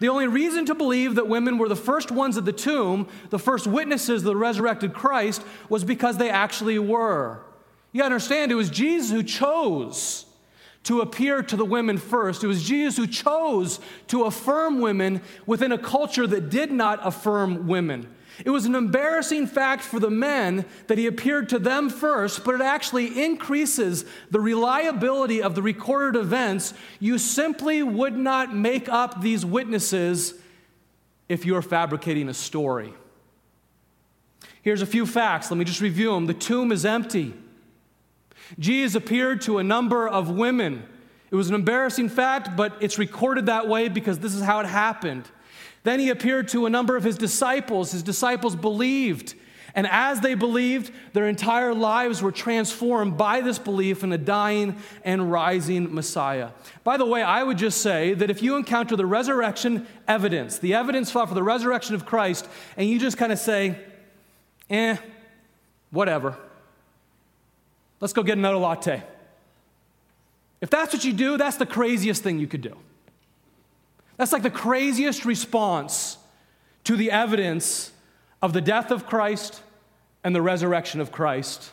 The 0.00 0.08
only 0.08 0.26
reason 0.26 0.66
to 0.66 0.74
believe 0.74 1.14
that 1.14 1.28
women 1.28 1.58
were 1.58 1.68
the 1.68 1.76
first 1.76 2.10
ones 2.10 2.36
at 2.36 2.44
the 2.44 2.52
tomb, 2.52 3.08
the 3.30 3.38
first 3.38 3.66
witnesses 3.66 4.22
of 4.22 4.26
the 4.26 4.36
resurrected 4.36 4.92
Christ, 4.92 5.42
was 5.68 5.84
because 5.84 6.16
they 6.16 6.30
actually 6.30 6.78
were. 6.78 7.40
You 7.92 8.02
understand, 8.02 8.50
it 8.50 8.56
was 8.56 8.70
Jesus 8.70 9.10
who 9.10 9.22
chose 9.22 10.26
to 10.84 11.00
appear 11.00 11.42
to 11.42 11.56
the 11.56 11.64
women 11.64 11.96
first. 11.96 12.44
It 12.44 12.46
was 12.46 12.62
Jesus 12.62 12.96
who 12.96 13.06
chose 13.06 13.80
to 14.08 14.24
affirm 14.24 14.80
women 14.80 15.22
within 15.46 15.72
a 15.72 15.78
culture 15.78 16.26
that 16.26 16.50
did 16.50 16.70
not 16.70 17.00
affirm 17.06 17.66
women. 17.66 18.14
It 18.42 18.50
was 18.50 18.64
an 18.64 18.74
embarrassing 18.74 19.46
fact 19.46 19.82
for 19.82 20.00
the 20.00 20.10
men 20.10 20.64
that 20.88 20.98
he 20.98 21.06
appeared 21.06 21.48
to 21.50 21.58
them 21.58 21.88
first, 21.88 22.44
but 22.44 22.54
it 22.54 22.60
actually 22.60 23.22
increases 23.22 24.04
the 24.30 24.40
reliability 24.40 25.42
of 25.42 25.54
the 25.54 25.62
recorded 25.62 26.18
events. 26.18 26.74
You 26.98 27.18
simply 27.18 27.82
would 27.82 28.16
not 28.16 28.54
make 28.54 28.88
up 28.88 29.20
these 29.20 29.46
witnesses 29.46 30.34
if 31.28 31.46
you 31.46 31.54
are 31.56 31.62
fabricating 31.62 32.28
a 32.28 32.34
story. 32.34 32.92
Here's 34.62 34.82
a 34.82 34.86
few 34.86 35.06
facts. 35.06 35.50
Let 35.50 35.58
me 35.58 35.64
just 35.64 35.80
review 35.80 36.12
them. 36.12 36.26
The 36.26 36.34
tomb 36.34 36.72
is 36.72 36.84
empty. 36.84 37.34
Jesus 38.58 38.94
appeared 38.94 39.42
to 39.42 39.58
a 39.58 39.62
number 39.62 40.08
of 40.08 40.30
women. 40.30 40.84
It 41.30 41.36
was 41.36 41.48
an 41.48 41.54
embarrassing 41.54 42.08
fact, 42.08 42.56
but 42.56 42.76
it's 42.80 42.98
recorded 42.98 43.46
that 43.46 43.68
way 43.68 43.88
because 43.88 44.18
this 44.18 44.34
is 44.34 44.42
how 44.42 44.60
it 44.60 44.66
happened. 44.66 45.28
Then 45.84 46.00
he 46.00 46.10
appeared 46.10 46.48
to 46.48 46.66
a 46.66 46.70
number 46.70 46.96
of 46.96 47.04
his 47.04 47.16
disciples. 47.16 47.92
His 47.92 48.02
disciples 48.02 48.56
believed. 48.56 49.34
And 49.74 49.88
as 49.88 50.20
they 50.20 50.34
believed, 50.34 50.92
their 51.12 51.26
entire 51.26 51.74
lives 51.74 52.22
were 52.22 52.30
transformed 52.30 53.18
by 53.18 53.40
this 53.40 53.58
belief 53.58 54.04
in 54.04 54.12
a 54.12 54.18
dying 54.18 54.76
and 55.04 55.30
rising 55.30 55.92
Messiah. 55.92 56.50
By 56.84 56.96
the 56.96 57.04
way, 57.04 57.22
I 57.22 57.42
would 57.42 57.58
just 57.58 57.80
say 57.80 58.14
that 58.14 58.30
if 58.30 58.40
you 58.40 58.56
encounter 58.56 58.94
the 58.96 59.04
resurrection 59.04 59.86
evidence, 60.06 60.58
the 60.58 60.74
evidence 60.74 61.10
for 61.10 61.26
the 61.26 61.42
resurrection 61.42 61.96
of 61.96 62.06
Christ, 62.06 62.48
and 62.76 62.88
you 62.88 63.00
just 63.00 63.18
kind 63.18 63.32
of 63.32 63.38
say, 63.38 63.76
eh, 64.70 64.96
whatever, 65.90 66.36
let's 68.00 68.12
go 68.12 68.22
get 68.22 68.38
another 68.38 68.58
latte. 68.58 69.02
If 70.60 70.70
that's 70.70 70.94
what 70.94 71.04
you 71.04 71.12
do, 71.12 71.36
that's 71.36 71.56
the 71.56 71.66
craziest 71.66 72.22
thing 72.22 72.38
you 72.38 72.46
could 72.46 72.62
do. 72.62 72.76
That's 74.16 74.32
like 74.32 74.42
the 74.42 74.50
craziest 74.50 75.24
response 75.24 76.18
to 76.84 76.96
the 76.96 77.10
evidence 77.10 77.92
of 78.42 78.52
the 78.52 78.60
death 78.60 78.90
of 78.90 79.06
Christ 79.06 79.62
and 80.22 80.34
the 80.34 80.42
resurrection 80.42 81.00
of 81.00 81.10
Christ. 81.10 81.70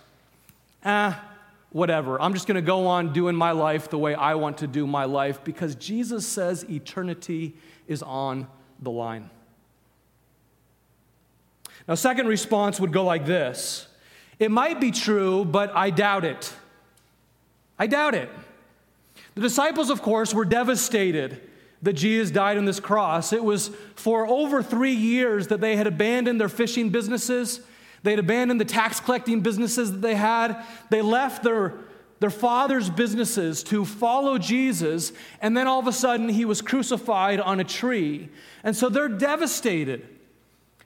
Ah, 0.84 1.24
whatever. 1.72 2.22
I'm 2.22 2.34
just 2.34 2.48
going 2.48 2.56
to 2.56 2.62
go 2.62 2.88
on 2.88 3.14
doing 3.14 3.36
my 3.36 3.52
life 3.52 3.90
the 3.90 3.98
way 3.98 4.16
I 4.16 4.36
want 4.36 4.60
to 4.60 4.68
do 4.68 4.88
my 4.88 5.06
life 5.06 5.44
because 5.44 5.76
Jesus 5.76 6.28
says 6.28 6.66
eternity 6.70 7.54
is 7.88 8.02
on 8.02 8.48
the 8.82 8.92
line. 8.92 9.30
Now, 11.88 11.96
second 11.96 12.28
response 12.28 12.80
would 12.80 12.92
go 12.94 13.04
like 13.04 13.26
this 13.26 13.88
It 14.40 14.52
might 14.52 14.80
be 14.80 14.92
true, 14.92 15.46
but 15.46 15.76
I 15.76 15.90
doubt 15.90 16.26
it. 16.26 16.54
I 17.78 17.88
doubt 17.88 18.16
it. 18.16 18.30
The 19.36 19.42
disciples, 19.42 19.90
of 19.90 20.02
course, 20.02 20.34
were 20.34 20.46
devastated 20.46 21.42
that 21.82 21.94
Jesus 21.94 22.32
died 22.32 22.58
on 22.58 22.66
this 22.66 22.80
cross. 22.80 23.34
It 23.34 23.44
was 23.44 23.70
for 23.96 24.28
over 24.28 24.62
three 24.62 24.94
years 24.94 25.48
that 25.48 25.62
they 25.62 25.76
had 25.76 25.88
abandoned 25.88 26.40
their 26.40 26.50
fishing 26.50 26.90
businesses. 26.90 27.62
They 28.04 28.12
had 28.12 28.20
abandoned 28.20 28.62
the 28.62 28.66
tax 28.66 29.00
collecting 29.00 29.42
businesses 29.42 29.92
that 29.92 30.02
they 30.02 30.16
had. 30.16 30.64
They 30.90 31.02
left 31.02 31.44
their, 31.44 31.74
their 32.20 32.30
father's 32.30 32.90
businesses 32.90 33.64
to 33.66 33.86
follow 33.86 34.38
Jesus, 34.38 35.12
and 35.42 35.56
then 35.58 35.68
all 35.68 35.80
of 35.80 35.88
a 35.88 35.94
sudden 35.94 36.30
he 36.30 36.46
was 36.46 36.62
crucified 36.62 37.40
on 37.40 37.60
a 37.60 37.64
tree. 37.64 38.30
And 38.64 38.76
so 38.76 38.90
they're 38.90 39.10
devastated. 39.10 40.08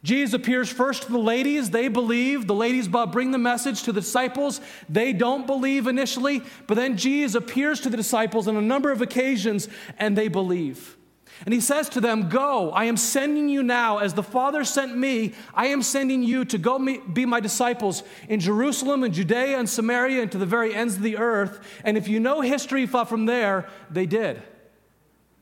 Jesus 0.05 0.35
appears 0.35 0.69
first 0.69 1.03
to 1.03 1.11
the 1.11 1.17
ladies. 1.17 1.71
They 1.71 1.87
believe. 1.87 2.45
The 2.45 2.53
ladies 2.53 2.87
bring 2.87 3.31
the 3.31 3.39
message 3.39 3.81
to 3.83 3.91
the 3.91 4.01
disciples. 4.01 4.61
They 4.87 5.13
don't 5.13 5.47
believe 5.47 5.87
initially, 5.87 6.43
but 6.67 6.75
then 6.75 6.95
Jesus 6.95 7.33
appears 7.33 7.81
to 7.81 7.89
the 7.89 7.97
disciples 7.97 8.47
on 8.47 8.55
a 8.55 8.61
number 8.61 8.91
of 8.91 9.01
occasions 9.01 9.67
and 9.97 10.15
they 10.15 10.27
believe. 10.27 10.95
And 11.43 11.55
he 11.55 11.59
says 11.59 11.89
to 11.89 12.01
them, 12.01 12.29
Go, 12.29 12.69
I 12.71 12.85
am 12.85 12.97
sending 12.97 13.49
you 13.49 13.63
now. 13.63 13.97
As 13.97 14.13
the 14.13 14.21
Father 14.21 14.63
sent 14.63 14.95
me, 14.95 15.33
I 15.55 15.67
am 15.67 15.81
sending 15.81 16.21
you 16.21 16.45
to 16.45 16.59
go 16.59 16.77
be 16.77 17.25
my 17.25 17.39
disciples 17.39 18.03
in 18.29 18.39
Jerusalem 18.39 19.03
and 19.03 19.11
Judea 19.11 19.57
and 19.57 19.67
Samaria 19.67 20.21
and 20.21 20.31
to 20.31 20.37
the 20.37 20.45
very 20.45 20.75
ends 20.75 20.97
of 20.97 21.01
the 21.01 21.17
earth. 21.17 21.59
And 21.83 21.97
if 21.97 22.07
you 22.07 22.19
know 22.19 22.41
history 22.41 22.85
from 22.85 23.25
there, 23.25 23.67
they 23.89 24.05
did. 24.05 24.43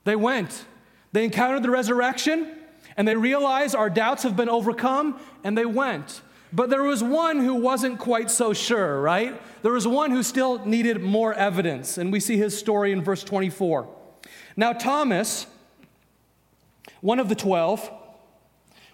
They 0.06 0.16
went. 0.16 0.64
They 1.12 1.26
encountered 1.26 1.64
the 1.64 1.70
resurrection 1.70 2.63
and 2.98 3.08
they 3.08 3.16
realized 3.16 3.76
our 3.76 3.90
doubts 3.90 4.24
have 4.24 4.36
been 4.36 4.50
overcome 4.50 5.20
and 5.44 5.58
they 5.58 5.66
went. 5.66 6.22
But 6.52 6.70
there 6.70 6.84
was 6.84 7.04
one 7.04 7.40
who 7.40 7.56
wasn't 7.56 7.98
quite 7.98 8.30
so 8.30 8.54
sure, 8.54 9.02
right? 9.02 9.42
There 9.64 9.72
was 9.72 9.88
one 9.88 10.12
who 10.12 10.22
still 10.22 10.64
needed 10.66 11.02
more 11.02 11.34
evidence. 11.34 11.98
And 11.98 12.12
we 12.12 12.20
see 12.20 12.38
his 12.38 12.58
story 12.58 12.92
in 12.92 13.02
verse 13.02 13.24
24. 13.24 13.88
Now, 14.56 14.74
Thomas, 14.74 15.48
one 17.02 17.20
of 17.20 17.28
the 17.28 17.36
twelve, 17.36 17.90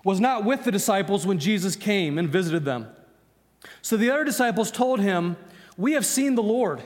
was 0.05 0.21
not 0.21 0.45
with 0.45 0.63
the 0.63 0.71
disciples 0.71 1.27
when 1.27 1.37
Jesus 1.37 1.75
came 1.75 2.17
and 2.17 2.29
visited 2.29 2.63
them. 2.63 2.87
So 3.81 3.97
the 3.97 4.09
other 4.09 4.23
disciples 4.23 4.71
told 4.71 5.01
him, 5.01 5.35
We 5.77 5.93
have 5.93 6.05
seen 6.05 6.35
the 6.35 6.43
Lord. 6.43 6.81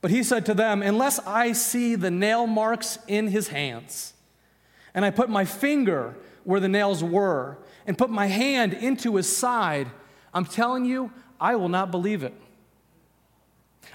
But 0.00 0.10
he 0.10 0.22
said 0.22 0.46
to 0.46 0.54
them, 0.54 0.82
Unless 0.82 1.20
I 1.20 1.52
see 1.52 1.94
the 1.94 2.10
nail 2.10 2.46
marks 2.46 2.98
in 3.06 3.28
his 3.28 3.48
hands, 3.48 4.14
and 4.94 5.04
I 5.04 5.10
put 5.10 5.30
my 5.30 5.44
finger 5.44 6.14
where 6.44 6.60
the 6.60 6.68
nails 6.68 7.04
were, 7.04 7.58
and 7.86 7.96
put 7.96 8.10
my 8.10 8.26
hand 8.26 8.72
into 8.74 9.16
his 9.16 9.34
side, 9.34 9.88
I'm 10.34 10.44
telling 10.44 10.84
you, 10.84 11.12
I 11.40 11.56
will 11.56 11.68
not 11.68 11.90
believe 11.90 12.22
it. 12.22 12.34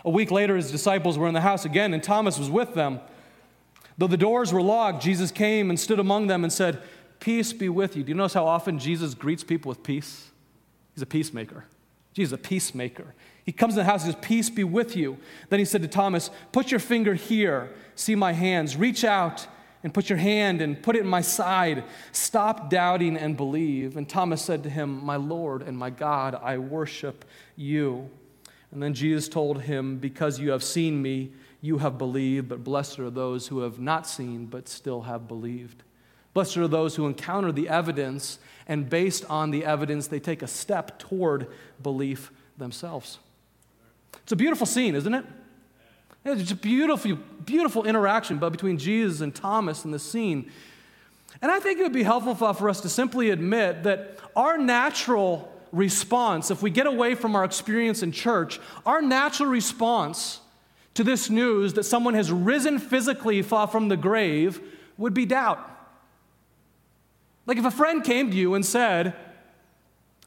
A 0.05 0.09
week 0.09 0.31
later, 0.31 0.55
his 0.55 0.71
disciples 0.71 1.17
were 1.17 1.27
in 1.27 1.33
the 1.33 1.41
house 1.41 1.65
again, 1.65 1.93
and 1.93 2.03
Thomas 2.03 2.37
was 2.37 2.49
with 2.49 2.73
them. 2.73 2.99
Though 3.97 4.07
the 4.07 4.17
doors 4.17 4.53
were 4.53 4.61
locked, 4.61 5.01
Jesus 5.01 5.31
came 5.31 5.69
and 5.69 5.79
stood 5.79 5.99
among 5.99 6.27
them 6.27 6.43
and 6.43 6.53
said, 6.53 6.81
Peace 7.19 7.51
be 7.51 7.67
with 7.67 7.97
you. 7.97 8.03
Do 8.03 8.09
you 8.09 8.15
notice 8.15 8.33
how 8.33 8.45
often 8.45 8.77
Jesus 8.77 9.15
greets 9.15 9.43
people 9.43 9.69
with 9.69 9.81
peace? 9.81 10.29
He's 10.93 11.01
a 11.01 11.07
peacemaker. 11.07 11.65
Jesus 12.13 12.33
is 12.33 12.33
a 12.33 12.37
peacemaker. 12.37 13.15
He 13.43 13.51
comes 13.51 13.73
in 13.73 13.79
the 13.79 13.83
house 13.85 14.03
and 14.03 14.13
says, 14.13 14.21
Peace 14.23 14.49
be 14.49 14.63
with 14.63 14.95
you. 14.95 15.17
Then 15.49 15.59
he 15.59 15.65
said 15.65 15.81
to 15.81 15.87
Thomas, 15.87 16.29
Put 16.51 16.69
your 16.69 16.79
finger 16.79 17.15
here, 17.15 17.73
see 17.95 18.13
my 18.13 18.33
hands. 18.33 18.77
Reach 18.77 19.03
out 19.03 19.47
and 19.87 19.93
put 19.93 20.09
your 20.09 20.19
hand 20.19 20.61
and 20.61 20.83
put 20.83 20.97
it 20.97 20.99
in 20.99 21.07
my 21.07 21.21
side. 21.21 21.81
Stop 22.11 22.69
doubting 22.69 23.15
and 23.15 23.37
believe. 23.37 23.95
And 23.95 24.07
Thomas 24.07 24.41
said 24.41 24.63
to 24.63 24.69
him, 24.69 25.01
My 25.05 25.15
Lord 25.15 25.61
and 25.61 25.77
my 25.77 25.89
God, 25.89 26.35
I 26.35 26.57
worship 26.57 27.23
you. 27.55 28.09
And 28.73 28.83
then 28.83 28.93
Jesus 28.93 29.29
told 29.29 29.61
him, 29.61 29.97
Because 29.97 30.41
you 30.41 30.51
have 30.51 30.61
seen 30.61 31.01
me, 31.01 31.31
you 31.61 31.77
have 31.77 31.97
believed, 31.97 32.49
but 32.49 32.65
blessed 32.65 32.99
are 32.99 33.09
those 33.09 33.47
who 33.47 33.59
have 33.59 33.79
not 33.79 34.05
seen, 34.05 34.47
but 34.47 34.67
still 34.67 35.03
have 35.03 35.25
believed. 35.25 35.83
Blessed 36.33 36.57
are 36.57 36.67
those 36.67 36.97
who 36.97 37.07
encounter 37.07 37.53
the 37.53 37.69
evidence, 37.69 38.39
and 38.67 38.89
based 38.89 39.23
on 39.29 39.51
the 39.51 39.63
evidence, 39.63 40.07
they 40.07 40.19
take 40.19 40.41
a 40.41 40.47
step 40.47 40.99
toward 40.99 41.47
belief 41.81 42.29
themselves. 42.57 43.19
It's 44.23 44.33
a 44.33 44.35
beautiful 44.35 44.67
scene, 44.67 44.95
isn't 44.95 45.13
it? 45.13 45.23
It's 46.29 46.51
a 46.51 46.55
beautiful, 46.55 47.17
beautiful 47.45 47.85
interaction 47.85 48.37
between 48.37 48.77
Jesus 48.77 49.21
and 49.21 49.33
Thomas 49.33 49.85
in 49.85 49.91
the 49.91 49.99
scene. 49.99 50.51
And 51.41 51.51
I 51.51 51.59
think 51.59 51.79
it 51.79 51.83
would 51.83 51.93
be 51.93 52.03
helpful 52.03 52.35
for 52.53 52.69
us 52.69 52.81
to 52.81 52.89
simply 52.89 53.29
admit 53.29 53.83
that 53.83 54.19
our 54.35 54.57
natural 54.57 55.51
response, 55.71 56.51
if 56.51 56.61
we 56.61 56.69
get 56.69 56.87
away 56.87 57.15
from 57.15 57.35
our 57.35 57.43
experience 57.43 58.03
in 58.03 58.11
church, 58.11 58.59
our 58.85 59.01
natural 59.01 59.49
response 59.49 60.39
to 60.95 61.03
this 61.03 61.29
news 61.29 61.73
that 61.73 61.83
someone 61.83 62.15
has 62.15 62.31
risen 62.31 62.79
physically 62.79 63.41
far 63.41 63.67
from 63.67 63.87
the 63.87 63.97
grave 63.97 64.59
would 64.97 65.13
be 65.13 65.25
doubt. 65.25 65.59
Like 67.45 67.57
if 67.57 67.65
a 67.65 67.71
friend 67.71 68.03
came 68.03 68.31
to 68.31 68.35
you 68.35 68.55
and 68.55 68.65
said, 68.65 69.15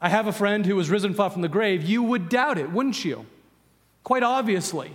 I 0.01 0.09
have 0.09 0.27
a 0.27 0.31
friend 0.31 0.65
who 0.65 0.75
was 0.75 0.89
risen 0.89 1.13
far 1.13 1.29
from 1.29 1.41
the 1.41 1.49
grave, 1.49 1.83
you 1.83 2.01
would 2.01 2.29
doubt 2.29 2.57
it, 2.57 2.71
wouldn't 2.71 3.03
you? 3.03 3.25
Quite 4.03 4.23
obviously. 4.23 4.91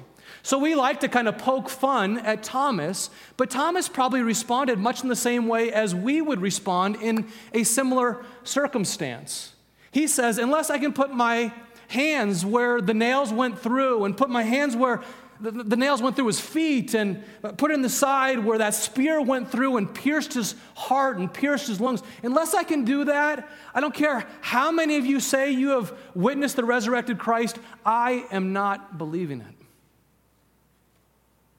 So 0.46 0.58
we 0.58 0.76
like 0.76 1.00
to 1.00 1.08
kind 1.08 1.26
of 1.26 1.38
poke 1.38 1.68
fun 1.68 2.18
at 2.18 2.44
Thomas, 2.44 3.10
but 3.36 3.50
Thomas 3.50 3.88
probably 3.88 4.22
responded 4.22 4.78
much 4.78 5.02
in 5.02 5.08
the 5.08 5.16
same 5.16 5.48
way 5.48 5.72
as 5.72 5.92
we 5.92 6.20
would 6.20 6.40
respond 6.40 7.02
in 7.02 7.26
a 7.52 7.64
similar 7.64 8.24
circumstance. 8.44 9.54
He 9.90 10.06
says, 10.06 10.38
Unless 10.38 10.70
I 10.70 10.78
can 10.78 10.92
put 10.92 11.12
my 11.12 11.52
hands 11.88 12.44
where 12.44 12.80
the 12.80 12.94
nails 12.94 13.32
went 13.32 13.58
through 13.58 14.04
and 14.04 14.16
put 14.16 14.30
my 14.30 14.44
hands 14.44 14.76
where 14.76 15.02
the, 15.40 15.50
the, 15.50 15.76
nails 15.76 16.00
went 16.00 16.14
through 16.14 16.28
his 16.28 16.38
feet 16.38 16.94
and 16.94 17.24
put 17.56 17.72
in 17.72 17.82
the 17.82 17.88
side 17.88 18.38
where 18.38 18.58
that 18.58 18.74
spear 18.74 19.20
went 19.20 19.50
through 19.50 19.78
and 19.78 19.92
pierced 19.92 20.34
his 20.34 20.54
heart 20.76 21.18
and 21.18 21.34
pierced 21.34 21.66
his 21.66 21.80
lungs. 21.80 22.04
Unless 22.22 22.54
I 22.54 22.62
can 22.62 22.84
do 22.84 23.06
that, 23.06 23.48
I 23.74 23.80
don't 23.80 23.92
care 23.92 24.24
how 24.42 24.70
many 24.70 24.96
of 24.96 25.04
you 25.04 25.18
say 25.18 25.50
you 25.50 25.70
have 25.70 25.92
witnessed 26.14 26.54
the 26.54 26.64
resurrected 26.64 27.18
Christ, 27.18 27.58
I 27.84 28.26
am 28.30 28.52
not 28.52 28.96
believing 28.96 29.40
it. 29.40 29.55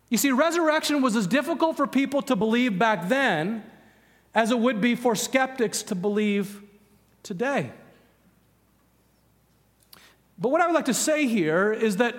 You 0.09 0.17
see, 0.17 0.31
resurrection 0.31 1.01
was 1.01 1.15
as 1.15 1.27
difficult 1.27 1.77
for 1.77 1.85
people 1.85 2.21
to 2.23 2.35
believe 2.35 2.79
back 2.79 3.09
then 3.09 3.63
as 4.33 4.51
it 4.51 4.59
would 4.59 4.79
be 4.79 4.95
for 4.95 5.15
skeptics 5.15 5.83
to 5.83 5.95
believe 5.95 6.61
today. 7.23 7.71
But 10.39 10.49
what 10.49 10.61
I 10.61 10.67
would 10.67 10.75
like 10.75 10.85
to 10.85 10.93
say 10.93 11.27
here 11.27 11.73
is 11.73 11.97
that 11.97 12.15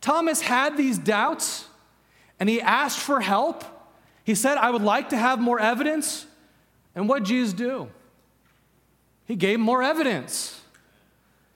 Thomas 0.00 0.40
had 0.40 0.76
these 0.76 0.98
doubts 0.98 1.66
and 2.40 2.48
he 2.48 2.60
asked 2.60 2.98
for 2.98 3.20
help. 3.20 3.64
He 4.24 4.34
said, 4.34 4.56
I 4.56 4.70
would 4.70 4.82
like 4.82 5.10
to 5.10 5.16
have 5.16 5.38
more 5.38 5.60
evidence. 5.60 6.26
And 6.94 7.08
what 7.08 7.20
did 7.20 7.28
Jesus 7.28 7.52
do? 7.52 7.88
He 9.26 9.36
gave 9.36 9.60
more 9.60 9.82
evidence. 9.82 10.60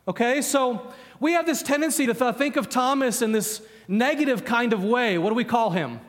Okay, 0.07 0.43
so 0.43 0.93
we 1.21 1.33
have 1.33 1.47
this 1.47 1.63
tendency 1.63 2.07
to 2.07 2.15
th- 2.15 2.37
think 2.37 2.57
of 2.57 2.69
Thomas 2.69 3.23
in 3.23 3.33
this 3.33 3.63
negative 3.89 4.45
kind 4.45 4.73
of 4.73 4.85
way. 4.85 5.19
What 5.19 5.31
do 5.31 5.35
we 5.35 5.45
call 5.45 5.71
him? 5.71 6.01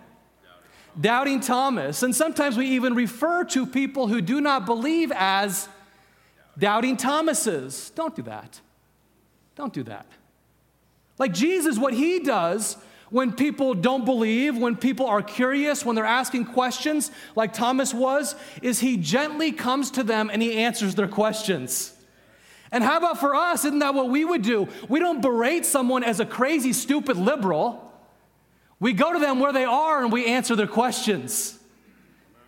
Doubting. 0.43 1.01
Doubting 1.01 1.39
Thomas. 1.39 2.03
And 2.03 2.15
sometimes 2.15 2.57
we 2.57 2.67
even 2.67 2.93
refer 2.93 3.43
to 3.45 3.65
people 3.65 4.07
who 4.07 4.21
do 4.21 4.41
not 4.41 4.65
believe 4.65 5.11
as 5.15 5.67
doubting 6.57 6.97
Thomases. 6.97 7.91
Don't 7.95 8.15
do 8.15 8.21
that. 8.23 8.59
Don't 9.55 9.73
do 9.73 9.83
that. 9.83 10.05
Like 11.17 11.33
Jesus, 11.33 11.77
what 11.77 11.93
he 11.93 12.19
does 12.19 12.77
when 13.09 13.33
people 13.33 13.73
don't 13.73 14.05
believe, 14.05 14.57
when 14.57 14.75
people 14.75 15.07
are 15.07 15.21
curious, 15.21 15.83
when 15.83 15.95
they're 15.95 16.05
asking 16.05 16.45
questions, 16.45 17.11
like 17.35 17.53
Thomas 17.53 17.93
was, 17.93 18.35
is 18.61 18.79
he 18.79 18.97
gently 18.97 19.51
comes 19.51 19.91
to 19.91 20.03
them 20.03 20.29
and 20.31 20.41
he 20.41 20.57
answers 20.57 20.95
their 20.95 21.07
questions. 21.07 21.93
And 22.71 22.83
how 22.83 22.97
about 22.97 23.19
for 23.19 23.35
us? 23.35 23.65
Isn't 23.65 23.79
that 23.79 23.93
what 23.93 24.09
we 24.09 24.23
would 24.23 24.41
do? 24.41 24.67
We 24.87 24.99
don't 24.99 25.21
berate 25.21 25.65
someone 25.65 26.03
as 26.03 26.19
a 26.19 26.25
crazy, 26.25 26.73
stupid 26.73 27.17
liberal. 27.17 27.91
We 28.79 28.93
go 28.93 29.11
to 29.11 29.19
them 29.19 29.39
where 29.39 29.51
they 29.51 29.65
are 29.65 30.03
and 30.03 30.11
we 30.11 30.25
answer 30.25 30.55
their 30.55 30.67
questions. 30.67 31.58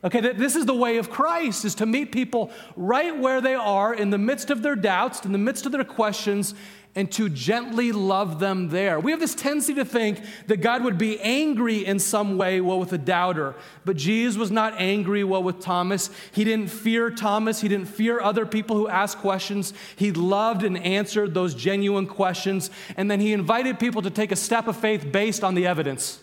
Okay, 0.03 0.19
this 0.19 0.55
is 0.55 0.65
the 0.65 0.73
way 0.73 0.97
of 0.97 1.11
Christ, 1.11 1.63
is 1.63 1.75
to 1.75 1.85
meet 1.85 2.11
people 2.11 2.51
right 2.75 3.15
where 3.15 3.39
they 3.39 3.53
are 3.53 3.93
in 3.93 4.09
the 4.09 4.17
midst 4.17 4.49
of 4.49 4.63
their 4.63 4.75
doubts, 4.75 5.23
in 5.25 5.31
the 5.31 5.37
midst 5.37 5.67
of 5.67 5.71
their 5.71 5.83
questions, 5.83 6.55
and 6.95 7.09
to 7.11 7.29
gently 7.29 7.91
love 7.91 8.39
them 8.39 8.69
there. 8.69 8.99
We 8.99 9.11
have 9.11 9.19
this 9.19 9.35
tendency 9.35 9.75
to 9.75 9.85
think 9.85 10.19
that 10.47 10.57
God 10.57 10.83
would 10.83 10.97
be 10.97 11.19
angry 11.21 11.85
in 11.85 11.99
some 11.99 12.35
way, 12.35 12.61
well, 12.61 12.79
with 12.79 12.91
a 12.93 12.97
doubter. 12.97 13.55
But 13.85 13.95
Jesus 13.95 14.37
was 14.37 14.51
not 14.51 14.73
angry, 14.77 15.23
well, 15.23 15.43
with 15.43 15.61
Thomas. 15.61 16.09
He 16.33 16.43
didn't 16.43 16.69
fear 16.69 17.11
Thomas. 17.11 17.61
He 17.61 17.69
didn't 17.69 17.87
fear 17.87 18.19
other 18.19 18.45
people 18.45 18.75
who 18.75 18.89
asked 18.89 19.19
questions. 19.19 19.73
He 19.95 20.11
loved 20.11 20.63
and 20.63 20.77
answered 20.77 21.33
those 21.33 21.53
genuine 21.53 22.07
questions. 22.07 22.71
And 22.97 23.09
then 23.09 23.19
he 23.19 23.33
invited 23.33 23.79
people 23.79 24.01
to 24.01 24.09
take 24.09 24.31
a 24.31 24.35
step 24.35 24.67
of 24.67 24.75
faith 24.75 25.11
based 25.11 25.43
on 25.43 25.55
the 25.55 25.67
evidence. 25.67 26.19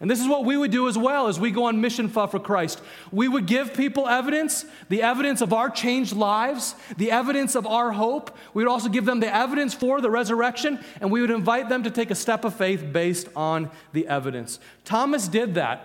And 0.00 0.08
this 0.08 0.20
is 0.20 0.28
what 0.28 0.44
we 0.44 0.56
would 0.56 0.70
do 0.70 0.86
as 0.86 0.96
well 0.96 1.26
as 1.26 1.40
we 1.40 1.50
go 1.50 1.64
on 1.64 1.80
mission 1.80 2.08
for 2.08 2.28
Christ. 2.38 2.80
We 3.10 3.26
would 3.26 3.46
give 3.46 3.74
people 3.74 4.06
evidence, 4.06 4.64
the 4.88 5.02
evidence 5.02 5.40
of 5.40 5.52
our 5.52 5.68
changed 5.68 6.14
lives, 6.14 6.76
the 6.96 7.10
evidence 7.10 7.56
of 7.56 7.66
our 7.66 7.90
hope. 7.90 8.36
We 8.54 8.62
would 8.62 8.70
also 8.70 8.88
give 8.88 9.04
them 9.04 9.18
the 9.18 9.34
evidence 9.34 9.74
for 9.74 10.00
the 10.00 10.10
resurrection, 10.10 10.78
and 11.00 11.10
we 11.10 11.20
would 11.20 11.32
invite 11.32 11.68
them 11.68 11.82
to 11.82 11.90
take 11.90 12.12
a 12.12 12.14
step 12.14 12.44
of 12.44 12.54
faith 12.54 12.92
based 12.92 13.28
on 13.34 13.70
the 13.92 14.06
evidence. 14.06 14.60
Thomas 14.84 15.26
did 15.26 15.54
that. 15.54 15.84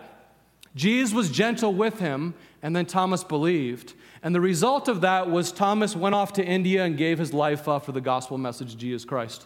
Jesus 0.76 1.13
was 1.13 1.32
gentle 1.32 1.73
with 1.73 1.99
him, 1.99 2.36
and 2.62 2.76
then 2.76 2.86
Thomas 2.86 3.23
believed. 3.23 3.93
And 4.21 4.34
the 4.34 4.41
result 4.41 4.88
of 4.88 5.02
that 5.02 5.30
was 5.30 5.52
Thomas 5.52 5.95
went 5.95 6.13
off 6.13 6.34
to 6.34 6.45
India 6.45 6.84
and 6.86 6.97
gave 6.97 7.17
his 7.17 7.34
life 7.34 7.67
up 7.67 7.86
for 7.86 7.91
the 7.91 8.02
gospel 8.02 8.38
message 8.38 8.73
of 8.73 8.80
Jesus 8.80 9.06
Christ. 9.06 9.45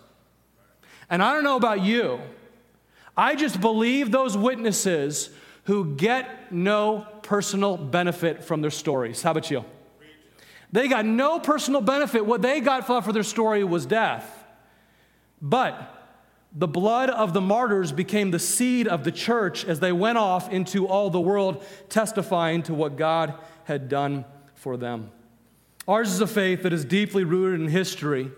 And 1.10 1.24
I 1.24 1.34
don't 1.34 1.46
know 1.46 1.56
about 1.56 1.82
you. 1.82 2.20
I 3.18 3.36
just 3.36 3.60
believe 3.60 4.12
those 4.12 4.38
witnesses 4.38 5.32
who 5.64 5.96
get 5.96 6.54
no 6.54 7.08
personal 7.24 7.76
benefit 7.76 8.44
from 8.44 8.62
their 8.62 8.72
stories. 8.72 9.24
How 9.24 9.32
about 9.32 9.50
you? 9.50 9.66
They 10.72 10.88
got 10.88 11.06
no 11.06 11.40
personal 11.40 11.82
benefit. 11.82 12.26
What 12.26 12.42
they 12.42 12.62
got 12.62 12.86
for 12.86 13.12
their 13.12 13.24
story 13.24 13.64
was 13.64 13.86
death. 13.86 14.46
But 15.42 15.94
the 16.54 16.68
blood 16.68 17.10
of 17.10 17.34
the 17.34 17.42
martyrs 17.42 17.92
became 17.92 18.32
the 18.32 18.40
seed 18.40 18.88
of 18.88 19.04
the 19.04 19.12
church 19.12 19.66
as 19.66 19.80
they 19.80 19.92
went 19.92 20.18
off 20.18 20.52
into 20.52 20.88
all 20.88 21.10
the 21.10 21.20
world, 21.20 21.64
testifying 21.90 22.64
to 22.64 22.74
what 22.74 22.98
God 22.98 23.34
had 23.64 23.90
done 23.90 24.26
for 24.56 24.78
them. 24.78 25.12
Ours 25.88 26.12
is 26.12 26.20
a 26.20 26.28
faith 26.28 26.64
that 26.64 26.74
is 26.74 26.84
deeply 26.84 27.24
rooted 27.24 27.62
in 27.62 27.68
history. 27.70 28.32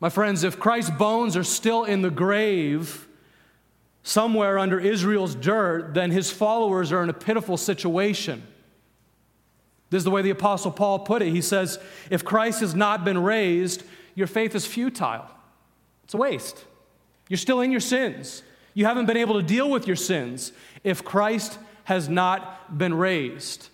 My 0.00 0.08
friends, 0.08 0.44
if 0.44 0.60
Christ's 0.60 0.92
bones 0.92 1.36
are 1.36 1.44
still 1.44 1.84
in 1.84 2.02
the 2.02 2.10
grave, 2.10 3.07
somewhere 4.02 4.58
under 4.58 4.78
Israel's 4.78 5.34
dirt, 5.34 5.94
then 5.94 6.10
his 6.10 6.30
followers 6.30 6.92
are 6.92 7.02
in 7.02 7.10
a 7.10 7.14
pitiful 7.14 7.56
situation. 7.56 8.42
This 9.90 10.00
is 10.00 10.04
the 10.04 10.10
way 10.10 10.22
the 10.22 10.30
Apostle 10.30 10.70
Paul 10.70 11.00
put 11.00 11.22
it. 11.22 11.30
He 11.30 11.40
says, 11.40 11.78
If 12.10 12.24
Christ 12.24 12.60
has 12.60 12.74
not 12.74 13.04
been 13.04 13.22
raised, 13.22 13.82
your 14.14 14.26
faith 14.26 14.54
is 14.54 14.66
futile. 14.66 15.26
It's 16.04 16.14
a 16.14 16.18
waste. 16.18 16.64
You're 17.28 17.38
still 17.38 17.60
in 17.60 17.70
your 17.70 17.80
sins. 17.80 18.42
You 18.74 18.84
haven't 18.84 19.06
been 19.06 19.16
able 19.16 19.34
to 19.34 19.42
deal 19.42 19.68
with 19.70 19.86
your 19.86 19.96
sins 19.96 20.52
if 20.84 21.04
Christ 21.04 21.58
has 21.84 22.08
not 22.08 22.76
been 22.76 22.94
raised. 22.94 23.68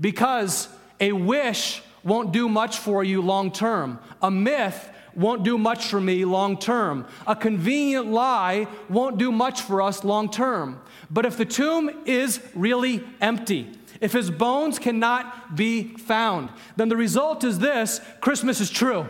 Because 0.00 0.68
a 1.00 1.12
wish 1.12 1.82
won't 2.04 2.32
do 2.32 2.48
much 2.48 2.78
for 2.78 3.02
you 3.02 3.20
long 3.20 3.52
term, 3.52 3.98
a 4.22 4.30
myth 4.30 4.90
won't 5.18 5.42
do 5.42 5.58
much 5.58 5.86
for 5.86 6.00
me 6.00 6.24
long 6.24 6.56
term, 6.56 7.04
a 7.26 7.34
convenient 7.34 8.06
lie 8.06 8.68
won't 8.88 9.18
do 9.18 9.32
much 9.32 9.60
for 9.60 9.82
us 9.82 10.04
long 10.04 10.30
term. 10.30 10.80
But 11.10 11.26
if 11.26 11.36
the 11.36 11.44
tomb 11.44 11.90
is 12.06 12.40
really 12.54 13.04
empty, 13.20 13.72
if 14.00 14.12
his 14.12 14.30
bones 14.30 14.78
cannot 14.78 15.56
be 15.56 15.96
found, 15.96 16.50
then 16.76 16.88
the 16.88 16.96
result 16.96 17.42
is 17.42 17.58
this 17.58 18.00
Christmas 18.20 18.60
is 18.60 18.70
true. 18.70 19.08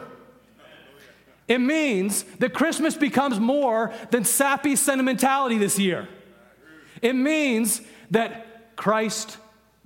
It 1.46 1.58
means 1.58 2.24
that 2.40 2.54
Christmas 2.54 2.94
becomes 2.94 3.38
more 3.38 3.92
than 4.10 4.24
sappy 4.24 4.76
sentimentality 4.76 5.58
this 5.58 5.78
year. 5.78 6.08
It 7.00 7.14
means 7.14 7.80
that 8.10 8.76
Christ 8.76 9.36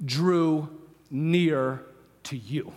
drew 0.05 0.69
near 1.11 1.83
to 2.25 2.37
you. 2.37 2.73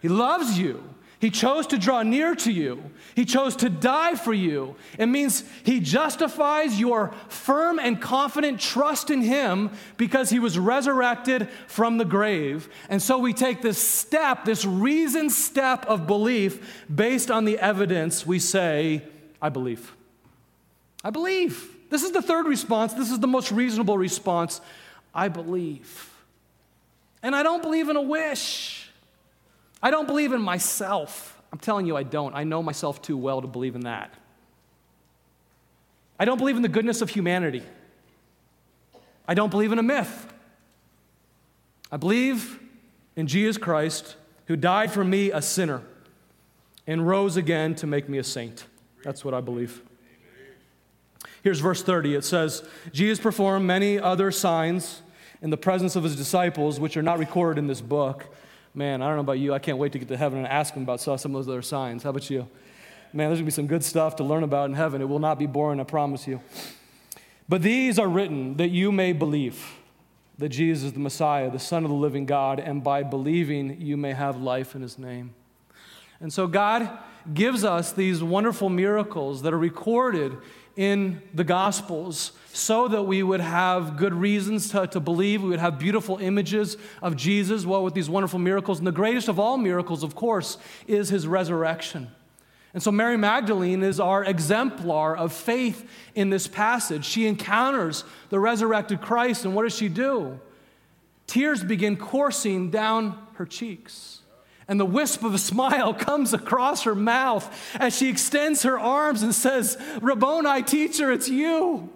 He 0.00 0.08
loves 0.08 0.58
you. 0.58 0.82
He 1.20 1.30
chose 1.30 1.66
to 1.68 1.78
draw 1.78 2.02
near 2.04 2.36
to 2.36 2.52
you. 2.52 2.80
He 3.16 3.24
chose 3.24 3.56
to 3.56 3.68
die 3.68 4.14
for 4.14 4.32
you. 4.32 4.76
It 4.98 5.06
means 5.06 5.42
He 5.64 5.80
justifies 5.80 6.78
your 6.78 7.12
firm 7.28 7.80
and 7.80 8.00
confident 8.00 8.60
trust 8.60 9.10
in 9.10 9.22
Him 9.22 9.70
because 9.96 10.30
He 10.30 10.38
was 10.38 10.58
resurrected 10.58 11.48
from 11.66 11.98
the 11.98 12.04
grave. 12.04 12.68
And 12.88 13.02
so 13.02 13.18
we 13.18 13.32
take 13.32 13.62
this 13.62 13.78
step, 13.78 14.44
this 14.44 14.64
reasoned 14.64 15.32
step 15.32 15.84
of 15.86 16.06
belief 16.06 16.84
based 16.94 17.32
on 17.32 17.44
the 17.44 17.58
evidence. 17.58 18.24
We 18.24 18.38
say, 18.38 19.02
I 19.42 19.48
believe. 19.48 19.92
I 21.02 21.10
believe. 21.10 21.68
This 21.90 22.04
is 22.04 22.12
the 22.12 22.22
third 22.22 22.46
response. 22.46 22.92
This 22.92 23.10
is 23.10 23.18
the 23.18 23.26
most 23.26 23.50
reasonable 23.50 23.98
response. 23.98 24.60
I 25.12 25.26
believe. 25.26 26.14
And 27.24 27.34
I 27.34 27.42
don't 27.42 27.62
believe 27.62 27.88
in 27.88 27.96
a 27.96 28.02
wish. 28.02 28.87
I 29.82 29.90
don't 29.90 30.06
believe 30.06 30.32
in 30.32 30.42
myself. 30.42 31.40
I'm 31.52 31.58
telling 31.58 31.86
you, 31.86 31.96
I 31.96 32.02
don't. 32.02 32.34
I 32.34 32.44
know 32.44 32.62
myself 32.62 33.00
too 33.00 33.16
well 33.16 33.40
to 33.40 33.46
believe 33.46 33.74
in 33.74 33.82
that. 33.82 34.12
I 36.18 36.24
don't 36.24 36.38
believe 36.38 36.56
in 36.56 36.62
the 36.62 36.68
goodness 36.68 37.00
of 37.00 37.10
humanity. 37.10 37.62
I 39.26 39.34
don't 39.34 39.50
believe 39.50 39.72
in 39.72 39.78
a 39.78 39.82
myth. 39.82 40.26
I 41.92 41.96
believe 41.96 42.58
in 43.16 43.26
Jesus 43.26 43.56
Christ, 43.56 44.16
who 44.46 44.56
died 44.56 44.90
for 44.90 45.04
me, 45.04 45.30
a 45.30 45.40
sinner, 45.40 45.82
and 46.86 47.06
rose 47.06 47.36
again 47.36 47.74
to 47.76 47.86
make 47.86 48.08
me 48.08 48.18
a 48.18 48.24
saint. 48.24 48.66
That's 49.04 49.24
what 49.24 49.34
I 49.34 49.40
believe. 49.40 49.82
Here's 51.42 51.60
verse 51.60 51.82
30. 51.82 52.14
It 52.16 52.24
says, 52.24 52.62
Jesus 52.92 53.20
performed 53.20 53.66
many 53.66 53.98
other 53.98 54.30
signs 54.30 55.02
in 55.40 55.50
the 55.50 55.56
presence 55.56 55.94
of 55.94 56.02
his 56.02 56.16
disciples, 56.16 56.80
which 56.80 56.96
are 56.96 57.02
not 57.02 57.18
recorded 57.18 57.60
in 57.60 57.68
this 57.68 57.80
book. 57.80 58.26
Man, 58.74 59.02
I 59.02 59.06
don't 59.06 59.16
know 59.16 59.20
about 59.20 59.38
you. 59.38 59.54
I 59.54 59.58
can't 59.58 59.78
wait 59.78 59.92
to 59.92 59.98
get 59.98 60.08
to 60.08 60.16
heaven 60.16 60.38
and 60.38 60.46
ask 60.46 60.74
him 60.74 60.82
about 60.82 61.00
some 61.00 61.14
of 61.14 61.32
those 61.32 61.48
other 61.48 61.62
signs. 61.62 62.02
How 62.02 62.10
about 62.10 62.28
you? 62.30 62.48
Man, 63.12 63.28
there's 63.28 63.38
going 63.38 63.44
to 63.44 63.44
be 63.44 63.50
some 63.50 63.66
good 63.66 63.82
stuff 63.82 64.16
to 64.16 64.24
learn 64.24 64.42
about 64.42 64.68
in 64.68 64.74
heaven. 64.74 65.00
It 65.00 65.08
will 65.08 65.18
not 65.18 65.38
be 65.38 65.46
boring, 65.46 65.80
I 65.80 65.84
promise 65.84 66.26
you. 66.26 66.40
But 67.48 67.62
these 67.62 67.98
are 67.98 68.08
written 68.08 68.56
that 68.58 68.68
you 68.68 68.92
may 68.92 69.12
believe 69.12 69.74
that 70.36 70.50
Jesus 70.50 70.84
is 70.84 70.92
the 70.92 71.00
Messiah, 71.00 71.50
the 71.50 71.58
Son 71.58 71.84
of 71.84 71.90
the 71.90 71.96
living 71.96 72.26
God, 72.26 72.60
and 72.60 72.84
by 72.84 73.02
believing 73.02 73.80
you 73.80 73.96
may 73.96 74.12
have 74.12 74.40
life 74.40 74.74
in 74.74 74.82
his 74.82 74.98
name. 74.98 75.34
And 76.20 76.32
so 76.32 76.46
God 76.46 76.88
gives 77.32 77.64
us 77.64 77.92
these 77.92 78.22
wonderful 78.22 78.68
miracles 78.68 79.42
that 79.42 79.52
are 79.52 79.58
recorded 79.58 80.36
in 80.76 81.22
the 81.34 81.44
Gospels 81.44 82.32
so 82.58 82.88
that 82.88 83.04
we 83.04 83.22
would 83.22 83.40
have 83.40 83.96
good 83.96 84.12
reasons 84.12 84.68
to, 84.70 84.86
to 84.88 85.00
believe. 85.00 85.42
We 85.42 85.50
would 85.50 85.60
have 85.60 85.78
beautiful 85.78 86.18
images 86.18 86.76
of 87.00 87.16
Jesus, 87.16 87.64
well, 87.64 87.84
with 87.84 87.94
these 87.94 88.10
wonderful 88.10 88.38
miracles. 88.38 88.78
And 88.78 88.86
the 88.86 88.92
greatest 88.92 89.28
of 89.28 89.38
all 89.38 89.56
miracles, 89.56 90.02
of 90.02 90.14
course, 90.14 90.58
is 90.86 91.08
his 91.08 91.26
resurrection. 91.26 92.10
And 92.74 92.82
so 92.82 92.90
Mary 92.90 93.16
Magdalene 93.16 93.82
is 93.82 94.00
our 94.00 94.24
exemplar 94.24 95.16
of 95.16 95.32
faith 95.32 95.88
in 96.14 96.30
this 96.30 96.46
passage. 96.46 97.04
She 97.04 97.26
encounters 97.26 98.04
the 98.28 98.40
resurrected 98.40 99.00
Christ, 99.00 99.44
and 99.44 99.54
what 99.54 99.62
does 99.62 99.74
she 99.74 99.88
do? 99.88 100.40
Tears 101.26 101.62
begin 101.62 101.96
coursing 101.96 102.70
down 102.70 103.18
her 103.34 103.46
cheeks 103.46 104.22
and 104.66 104.78
the 104.78 104.84
wisp 104.84 105.24
of 105.24 105.32
a 105.32 105.38
smile 105.50 105.94
comes 105.94 106.34
across 106.34 106.82
her 106.82 106.94
mouth 106.94 107.76
as 107.76 107.96
she 107.96 108.08
extends 108.08 108.64
her 108.64 108.78
arms 108.78 109.22
and 109.22 109.34
says, 109.34 109.78
Rabboni, 110.02 110.62
teacher, 110.62 111.10
it's 111.10 111.28
you. 111.28 111.90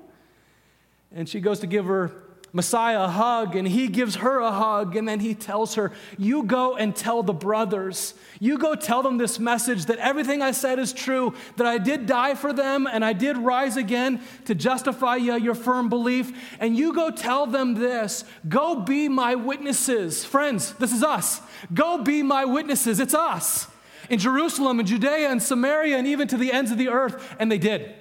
And 1.14 1.28
she 1.28 1.40
goes 1.40 1.60
to 1.60 1.66
give 1.66 1.84
her 1.86 2.10
Messiah 2.54 3.04
a 3.04 3.08
hug, 3.08 3.56
and 3.56 3.66
he 3.66 3.88
gives 3.88 4.16
her 4.16 4.40
a 4.40 4.52
hug, 4.52 4.94
and 4.94 5.08
then 5.08 5.20
he 5.20 5.34
tells 5.34 5.76
her, 5.76 5.90
You 6.18 6.42
go 6.42 6.76
and 6.76 6.94
tell 6.94 7.22
the 7.22 7.32
brothers. 7.32 8.12
You 8.40 8.58
go 8.58 8.74
tell 8.74 9.02
them 9.02 9.16
this 9.16 9.38
message 9.38 9.86
that 9.86 9.98
everything 9.98 10.42
I 10.42 10.50
said 10.50 10.78
is 10.78 10.92
true, 10.92 11.34
that 11.56 11.66
I 11.66 11.78
did 11.78 12.04
die 12.04 12.34
for 12.34 12.52
them, 12.52 12.86
and 12.86 13.02
I 13.02 13.14
did 13.14 13.38
rise 13.38 13.78
again 13.78 14.20
to 14.44 14.54
justify 14.54 15.16
your 15.16 15.54
firm 15.54 15.88
belief. 15.88 16.32
And 16.60 16.76
you 16.76 16.92
go 16.92 17.10
tell 17.10 17.46
them 17.46 17.74
this 17.74 18.24
Go 18.46 18.80
be 18.80 19.08
my 19.08 19.34
witnesses. 19.34 20.22
Friends, 20.24 20.74
this 20.74 20.92
is 20.92 21.02
us. 21.02 21.40
Go 21.72 22.02
be 22.02 22.22
my 22.22 22.44
witnesses. 22.44 23.00
It's 23.00 23.14
us. 23.14 23.66
In 24.10 24.18
Jerusalem 24.18 24.78
and 24.78 24.86
Judea 24.86 25.30
and 25.30 25.42
Samaria 25.42 25.96
and 25.96 26.06
even 26.06 26.28
to 26.28 26.36
the 26.36 26.52
ends 26.52 26.70
of 26.70 26.76
the 26.76 26.90
earth. 26.90 27.34
And 27.38 27.50
they 27.50 27.56
did. 27.56 27.94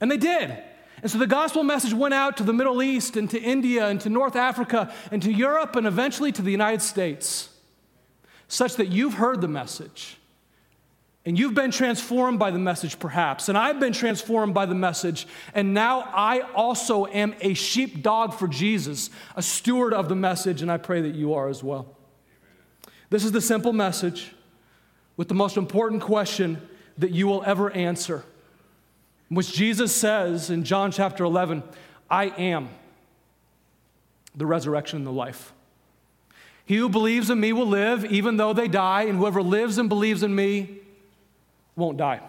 And 0.00 0.10
they 0.10 0.16
did. 0.16 0.60
And 1.04 1.10
so 1.10 1.18
the 1.18 1.26
gospel 1.26 1.62
message 1.62 1.92
went 1.92 2.14
out 2.14 2.38
to 2.38 2.42
the 2.42 2.54
Middle 2.54 2.82
East 2.82 3.18
and 3.18 3.28
to 3.28 3.38
India 3.38 3.88
and 3.88 4.00
to 4.00 4.08
North 4.08 4.36
Africa 4.36 4.90
and 5.10 5.20
to 5.22 5.30
Europe 5.30 5.76
and 5.76 5.86
eventually 5.86 6.32
to 6.32 6.40
the 6.40 6.50
United 6.50 6.80
States, 6.80 7.50
such 8.48 8.76
that 8.76 8.88
you've 8.88 9.12
heard 9.12 9.42
the 9.42 9.48
message. 9.48 10.16
And 11.26 11.38
you've 11.38 11.52
been 11.52 11.70
transformed 11.70 12.38
by 12.38 12.50
the 12.50 12.58
message, 12.58 12.98
perhaps. 12.98 13.50
And 13.50 13.58
I've 13.58 13.78
been 13.78 13.92
transformed 13.92 14.54
by 14.54 14.64
the 14.64 14.74
message. 14.74 15.26
And 15.52 15.74
now 15.74 16.08
I 16.14 16.40
also 16.40 17.04
am 17.04 17.34
a 17.42 17.52
sheepdog 17.52 18.32
for 18.32 18.48
Jesus, 18.48 19.10
a 19.36 19.42
steward 19.42 19.92
of 19.92 20.08
the 20.08 20.16
message, 20.16 20.62
and 20.62 20.72
I 20.72 20.78
pray 20.78 21.02
that 21.02 21.14
you 21.14 21.34
are 21.34 21.50
as 21.50 21.62
well. 21.62 21.86
This 23.10 23.26
is 23.26 23.32
the 23.32 23.42
simple 23.42 23.74
message 23.74 24.32
with 25.18 25.28
the 25.28 25.34
most 25.34 25.58
important 25.58 26.00
question 26.00 26.66
that 26.96 27.10
you 27.10 27.26
will 27.26 27.42
ever 27.44 27.70
answer 27.72 28.24
which 29.28 29.52
Jesus 29.52 29.94
says 29.94 30.50
in 30.50 30.64
John 30.64 30.90
chapter 30.92 31.24
11, 31.24 31.62
I 32.10 32.26
am 32.26 32.68
the 34.34 34.46
resurrection 34.46 34.98
and 34.98 35.06
the 35.06 35.12
life. 35.12 35.52
He 36.66 36.76
who 36.76 36.88
believes 36.88 37.30
in 37.30 37.40
me 37.40 37.52
will 37.52 37.66
live 37.66 38.04
even 38.04 38.36
though 38.36 38.52
they 38.52 38.68
die, 38.68 39.02
and 39.02 39.18
whoever 39.18 39.42
lives 39.42 39.78
and 39.78 39.88
believes 39.88 40.22
in 40.22 40.34
me 40.34 40.78
won't 41.76 41.98
die. 41.98 42.20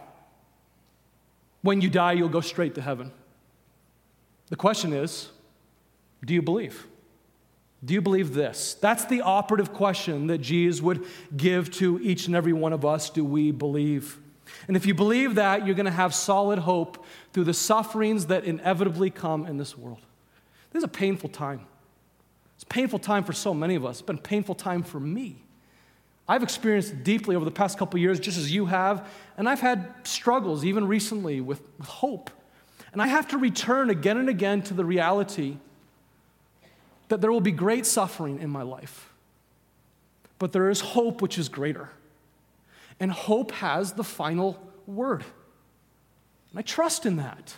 When 1.62 1.82
you 1.82 1.90
die, 1.90 2.14
you'll 2.14 2.30
go 2.30 2.42
straight 2.42 2.76
to 2.76 2.82
heaven. 2.82 3.12
The 4.50 4.56
question 4.56 4.94
is 4.94 5.30
do 6.24 6.34
you 6.34 6.42
believe? 6.42 6.88
Do 7.84 7.94
you 7.94 8.02
believe 8.02 8.34
this? 8.34 8.76
That's 8.76 9.06
the 9.06 9.22
operative 9.22 9.72
question 9.72 10.28
that 10.28 10.40
Jesus 10.40 10.82
would 10.82 11.06
give 11.36 11.70
to 11.72 12.00
each 12.02 12.26
and 12.26 12.36
every 12.36 12.54
one 12.54 12.74
of 12.74 12.84
us. 12.84 13.10
Do 13.10 13.24
we 13.24 13.52
believe? 13.52 14.18
And 14.68 14.76
if 14.76 14.86
you 14.86 14.94
believe 14.94 15.36
that, 15.36 15.66
you're 15.66 15.76
going 15.76 15.86
to 15.86 15.92
have 15.92 16.14
solid 16.14 16.60
hope 16.60 17.06
through 17.34 17.46
the 17.46 17.54
sufferings 17.54 18.28
that 18.28 18.46
inevitably 18.46 19.10
come 19.10 19.46
in 19.46 19.58
this 19.58 19.78
world. 19.78 20.02
This 20.72 20.82
is 20.82 20.86
a 20.86 20.90
painful 20.90 21.30
time. 21.30 21.62
It's 22.56 22.64
a 22.64 22.68
painful 22.68 23.00
time 23.00 23.24
for 23.24 23.34
so 23.34 23.54
many 23.54 23.76
of 23.76 23.86
us. 23.86 24.00
It's 24.00 24.06
been 24.06 24.18
a 24.18 24.22
painful 24.22 24.56
time 24.56 24.84
for 24.84 25.00
me. 25.00 25.38
I've 26.28 26.44
experienced 26.44 27.04
deeply 27.04 27.36
over 27.36 27.46
the 27.46 27.52
past 27.52 27.78
couple 27.78 28.00
years, 28.00 28.20
just 28.20 28.38
as 28.38 28.52
you 28.52 28.66
have, 28.66 29.08
and 29.38 29.48
I've 29.48 29.60
had 29.60 29.94
struggles 30.04 30.66
even 30.66 30.88
recently 30.88 31.40
with, 31.40 31.62
with 31.78 31.88
hope. 31.88 32.32
And 32.94 33.02
I 33.02 33.08
have 33.08 33.28
to 33.30 33.38
return 33.38 33.90
again 33.90 34.18
and 34.18 34.30
again 34.30 34.62
to 34.64 34.74
the 34.74 34.86
reality 34.86 35.58
that 37.10 37.22
there 37.22 37.32
will 37.32 37.42
be 37.42 37.52
great 37.52 37.86
suffering 37.86 38.40
in 38.40 38.50
my 38.50 38.64
life, 38.64 39.14
but 40.40 40.52
there 40.52 40.70
is 40.70 40.82
hope 40.82 41.22
which 41.22 41.38
is 41.38 41.50
greater. 41.50 41.92
And 43.00 43.12
hope 43.12 43.52
has 43.52 43.94
the 43.94 44.04
final 44.04 44.60
word. 44.88 45.24
And 46.52 46.60
I 46.60 46.62
trust 46.62 47.06
in 47.06 47.18
that. 47.18 47.56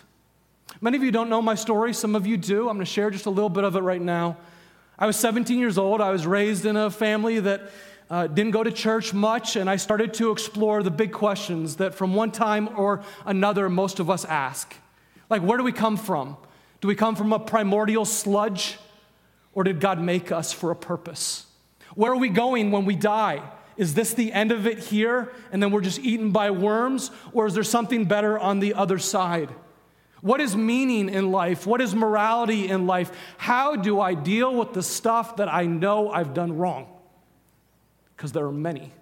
Many 0.80 0.96
of 0.96 1.02
you 1.02 1.10
don't 1.10 1.28
know 1.28 1.42
my 1.42 1.54
story, 1.54 1.92
some 1.92 2.14
of 2.14 2.26
you 2.26 2.36
do. 2.36 2.68
I'm 2.68 2.76
going 2.76 2.80
to 2.80 2.84
share 2.84 3.10
just 3.10 3.26
a 3.26 3.30
little 3.30 3.48
bit 3.48 3.64
of 3.64 3.74
it 3.76 3.80
right 3.80 4.00
now. 4.00 4.36
I 4.98 5.06
was 5.06 5.16
17 5.16 5.58
years 5.58 5.78
old. 5.78 6.00
I 6.00 6.10
was 6.10 6.26
raised 6.26 6.66
in 6.66 6.76
a 6.76 6.90
family 6.90 7.40
that 7.40 7.70
uh, 8.10 8.26
didn't 8.26 8.52
go 8.52 8.64
to 8.64 8.72
church 8.72 9.12
much, 9.12 9.56
and 9.56 9.68
I 9.68 9.76
started 9.76 10.14
to 10.14 10.30
explore 10.30 10.82
the 10.82 10.90
big 10.90 11.12
questions 11.12 11.76
that 11.76 11.94
from 11.94 12.14
one 12.14 12.30
time 12.30 12.68
or 12.76 13.02
another 13.26 13.68
most 13.68 14.00
of 14.00 14.10
us 14.10 14.24
ask. 14.24 14.74
Like, 15.30 15.42
where 15.42 15.58
do 15.58 15.64
we 15.64 15.72
come 15.72 15.96
from? 15.96 16.36
Do 16.80 16.88
we 16.88 16.94
come 16.94 17.16
from 17.16 17.32
a 17.32 17.38
primordial 17.38 18.04
sludge, 18.04 18.78
or 19.52 19.64
did 19.64 19.80
God 19.80 20.00
make 20.00 20.32
us 20.32 20.52
for 20.52 20.70
a 20.70 20.76
purpose? 20.76 21.46
Where 21.94 22.12
are 22.12 22.16
we 22.16 22.28
going 22.28 22.70
when 22.70 22.84
we 22.84 22.96
die? 22.96 23.42
Is 23.78 23.94
this 23.94 24.12
the 24.12 24.32
end 24.32 24.50
of 24.50 24.66
it 24.66 24.78
here, 24.78 25.32
and 25.52 25.62
then 25.62 25.70
we're 25.70 25.80
just 25.80 26.00
eaten 26.00 26.32
by 26.32 26.50
worms, 26.50 27.12
or 27.32 27.46
is 27.46 27.54
there 27.54 27.62
something 27.62 28.04
better 28.04 28.36
on 28.36 28.58
the 28.58 28.74
other 28.74 28.98
side? 28.98 29.54
What 30.20 30.40
is 30.40 30.56
meaning 30.56 31.08
in 31.08 31.30
life? 31.30 31.64
What 31.64 31.80
is 31.80 31.94
morality 31.94 32.68
in 32.68 32.88
life? 32.88 33.12
How 33.36 33.76
do 33.76 34.00
I 34.00 34.14
deal 34.14 34.52
with 34.52 34.72
the 34.72 34.82
stuff 34.82 35.36
that 35.36 35.48
I 35.48 35.66
know 35.66 36.10
I've 36.10 36.34
done 36.34 36.58
wrong? 36.58 36.88
Because 38.16 38.32
there 38.32 38.44
are 38.44 38.52
many. 38.52 38.92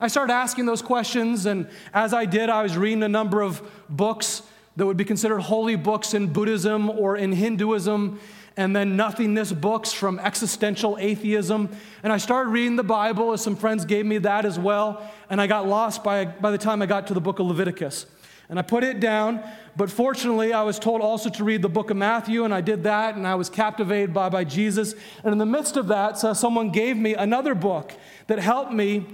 I 0.00 0.08
started 0.08 0.32
asking 0.32 0.64
those 0.64 0.80
questions, 0.80 1.44
and 1.44 1.68
as 1.92 2.14
I 2.14 2.24
did, 2.24 2.48
I 2.48 2.62
was 2.62 2.78
reading 2.78 3.02
a 3.02 3.08
number 3.08 3.42
of 3.42 3.62
books 3.90 4.42
that 4.76 4.86
would 4.86 4.96
be 4.96 5.04
considered 5.04 5.40
holy 5.40 5.76
books 5.76 6.14
in 6.14 6.32
Buddhism 6.32 6.88
or 6.88 7.16
in 7.16 7.32
Hinduism, 7.32 8.20
and 8.56 8.74
then 8.74 8.96
nothingness 8.96 9.52
books 9.52 9.92
from 9.92 10.18
existential 10.18 10.96
atheism. 10.98 11.68
And 12.02 12.12
I 12.12 12.18
started 12.18 12.50
reading 12.50 12.76
the 12.76 12.84
Bible, 12.84 13.32
as 13.32 13.42
some 13.42 13.56
friends 13.56 13.84
gave 13.84 14.06
me 14.06 14.18
that 14.18 14.44
as 14.44 14.58
well, 14.58 15.08
and 15.28 15.40
I 15.40 15.46
got 15.46 15.66
lost 15.66 16.02
by, 16.02 16.24
by 16.24 16.50
the 16.50 16.58
time 16.58 16.80
I 16.80 16.86
got 16.86 17.06
to 17.08 17.14
the 17.14 17.20
book 17.20 17.38
of 17.38 17.46
Leviticus. 17.46 18.06
And 18.48 18.58
I 18.58 18.62
put 18.62 18.84
it 18.84 19.00
down, 19.00 19.42
but 19.76 19.90
fortunately, 19.90 20.52
I 20.52 20.62
was 20.62 20.78
told 20.78 21.00
also 21.00 21.28
to 21.30 21.44
read 21.44 21.62
the 21.62 21.68
book 21.68 21.90
of 21.90 21.96
Matthew, 21.96 22.44
and 22.44 22.54
I 22.54 22.60
did 22.60 22.84
that, 22.84 23.16
and 23.16 23.26
I 23.26 23.34
was 23.34 23.50
captivated 23.50 24.14
by, 24.14 24.28
by 24.28 24.44
Jesus. 24.44 24.94
And 25.24 25.32
in 25.32 25.38
the 25.38 25.46
midst 25.46 25.76
of 25.76 25.88
that, 25.88 26.16
so 26.16 26.32
someone 26.32 26.70
gave 26.70 26.96
me 26.96 27.14
another 27.14 27.54
book 27.54 27.92
that 28.28 28.38
helped 28.38 28.72
me 28.72 29.04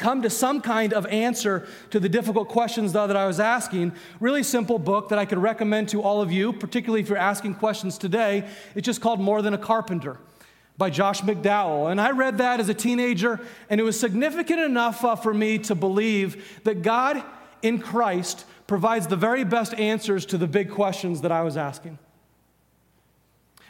come 0.00 0.22
to 0.22 0.30
some 0.30 0.60
kind 0.60 0.92
of 0.92 1.06
answer 1.06 1.68
to 1.90 2.00
the 2.00 2.08
difficult 2.08 2.48
questions 2.48 2.92
though, 2.92 3.06
that 3.06 3.16
I 3.16 3.26
was 3.26 3.38
asking. 3.38 3.92
Really 4.18 4.42
simple 4.42 4.78
book 4.78 5.10
that 5.10 5.18
I 5.18 5.26
could 5.26 5.38
recommend 5.38 5.90
to 5.90 6.02
all 6.02 6.20
of 6.22 6.32
you, 6.32 6.52
particularly 6.52 7.02
if 7.02 7.08
you're 7.08 7.18
asking 7.18 7.54
questions 7.54 7.98
today. 7.98 8.48
It's 8.74 8.86
just 8.86 9.00
called 9.00 9.20
More 9.20 9.42
Than 9.42 9.54
a 9.54 9.58
Carpenter 9.58 10.18
by 10.78 10.88
Josh 10.88 11.20
McDowell. 11.20 11.90
And 11.90 12.00
I 12.00 12.10
read 12.12 12.38
that 12.38 12.58
as 12.58 12.70
a 12.70 12.74
teenager, 12.74 13.38
and 13.68 13.78
it 13.78 13.84
was 13.84 14.00
significant 14.00 14.60
enough 14.60 15.04
uh, 15.04 15.14
for 15.14 15.34
me 15.34 15.58
to 15.58 15.74
believe 15.74 16.60
that 16.64 16.80
God 16.80 17.22
in 17.60 17.78
Christ 17.78 18.46
provides 18.66 19.06
the 19.06 19.16
very 19.16 19.44
best 19.44 19.74
answers 19.74 20.24
to 20.26 20.38
the 20.38 20.46
big 20.46 20.70
questions 20.70 21.20
that 21.20 21.30
I 21.30 21.42
was 21.42 21.58
asking. 21.58 21.98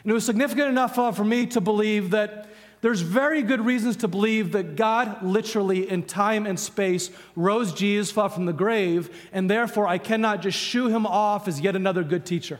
And 0.03 0.11
it 0.11 0.13
was 0.13 0.25
significant 0.25 0.69
enough 0.69 0.97
uh, 0.97 1.11
for 1.11 1.25
me 1.25 1.45
to 1.47 1.59
believe 1.59 2.11
that 2.11 2.47
there's 2.81 3.01
very 3.01 3.43
good 3.43 3.63
reasons 3.63 3.97
to 3.97 4.07
believe 4.07 4.51
that 4.53 4.75
God 4.75 5.21
literally, 5.23 5.89
in 5.89 6.03
time 6.03 6.47
and 6.47 6.59
space, 6.59 7.11
rose 7.35 7.73
Jesus 7.73 8.11
from 8.11 8.45
the 8.45 8.53
grave, 8.53 9.15
and 9.31 9.49
therefore 9.49 9.87
I 9.87 9.99
cannot 9.99 10.41
just 10.41 10.57
shoo 10.57 10.87
him 10.87 11.05
off 11.05 11.47
as 11.47 11.61
yet 11.61 11.75
another 11.75 12.03
good 12.03 12.25
teacher. 12.25 12.59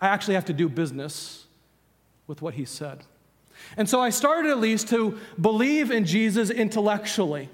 I 0.00 0.06
actually 0.08 0.34
have 0.34 0.44
to 0.46 0.52
do 0.52 0.68
business 0.68 1.46
with 2.28 2.40
what 2.40 2.54
he 2.54 2.64
said. 2.64 3.02
And 3.76 3.88
so 3.88 4.00
I 4.00 4.10
started 4.10 4.50
at 4.52 4.58
least 4.58 4.88
to 4.90 5.18
believe 5.40 5.90
in 5.90 6.04
Jesus 6.04 6.50
intellectually. 6.50 7.48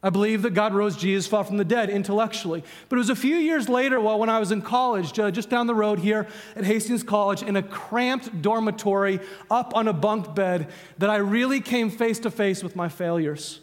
I 0.00 0.10
believe 0.10 0.42
that 0.42 0.54
God 0.54 0.74
rose 0.74 0.96
Jesus 0.96 1.26
from 1.26 1.56
the 1.56 1.64
dead 1.64 1.90
intellectually. 1.90 2.62
But 2.88 2.96
it 2.96 2.98
was 2.98 3.10
a 3.10 3.16
few 3.16 3.34
years 3.34 3.68
later, 3.68 4.00
well, 4.00 4.18
when 4.18 4.28
I 4.28 4.38
was 4.38 4.52
in 4.52 4.62
college, 4.62 5.12
just 5.12 5.50
down 5.50 5.66
the 5.66 5.74
road 5.74 5.98
here 5.98 6.28
at 6.54 6.64
Hastings 6.64 7.02
College, 7.02 7.42
in 7.42 7.56
a 7.56 7.62
cramped 7.62 8.40
dormitory 8.40 9.18
up 9.50 9.74
on 9.74 9.88
a 9.88 9.92
bunk 9.92 10.36
bed, 10.36 10.68
that 10.98 11.10
I 11.10 11.16
really 11.16 11.60
came 11.60 11.90
face 11.90 12.20
to 12.20 12.30
face 12.30 12.62
with 12.62 12.76
my 12.76 12.88
failures 12.88 13.60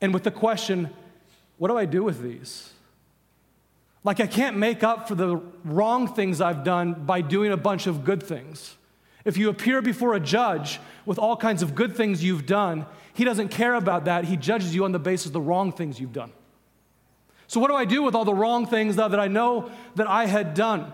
and 0.00 0.12
with 0.12 0.24
the 0.24 0.30
question 0.30 0.90
what 1.56 1.68
do 1.68 1.78
I 1.78 1.84
do 1.84 2.02
with 2.02 2.20
these? 2.20 2.70
Like, 4.02 4.20
I 4.20 4.26
can't 4.26 4.56
make 4.56 4.82
up 4.82 5.08
for 5.08 5.14
the 5.14 5.40
wrong 5.64 6.12
things 6.12 6.40
I've 6.40 6.64
done 6.64 7.06
by 7.06 7.20
doing 7.20 7.52
a 7.52 7.56
bunch 7.56 7.86
of 7.86 8.04
good 8.04 8.22
things. 8.22 8.74
If 9.24 9.38
you 9.38 9.48
appear 9.48 9.80
before 9.80 10.14
a 10.14 10.20
judge 10.20 10.80
with 11.06 11.18
all 11.18 11.36
kinds 11.36 11.62
of 11.62 11.74
good 11.74 11.96
things 11.96 12.22
you've 12.22 12.44
done, 12.44 12.86
he 13.14 13.24
doesn't 13.24 13.48
care 13.48 13.74
about 13.74 14.04
that. 14.04 14.24
He 14.24 14.36
judges 14.36 14.74
you 14.74 14.84
on 14.84 14.92
the 14.92 14.98
basis 14.98 15.26
of 15.26 15.32
the 15.32 15.40
wrong 15.40 15.72
things 15.72 15.98
you've 15.98 16.12
done. 16.12 16.32
So, 17.46 17.60
what 17.60 17.68
do 17.68 17.74
I 17.74 17.84
do 17.84 18.02
with 18.02 18.14
all 18.14 18.24
the 18.24 18.34
wrong 18.34 18.66
things 18.66 18.96
though, 18.96 19.08
that 19.08 19.20
I 19.20 19.28
know 19.28 19.70
that 19.94 20.08
I 20.08 20.26
had 20.26 20.54
done? 20.54 20.92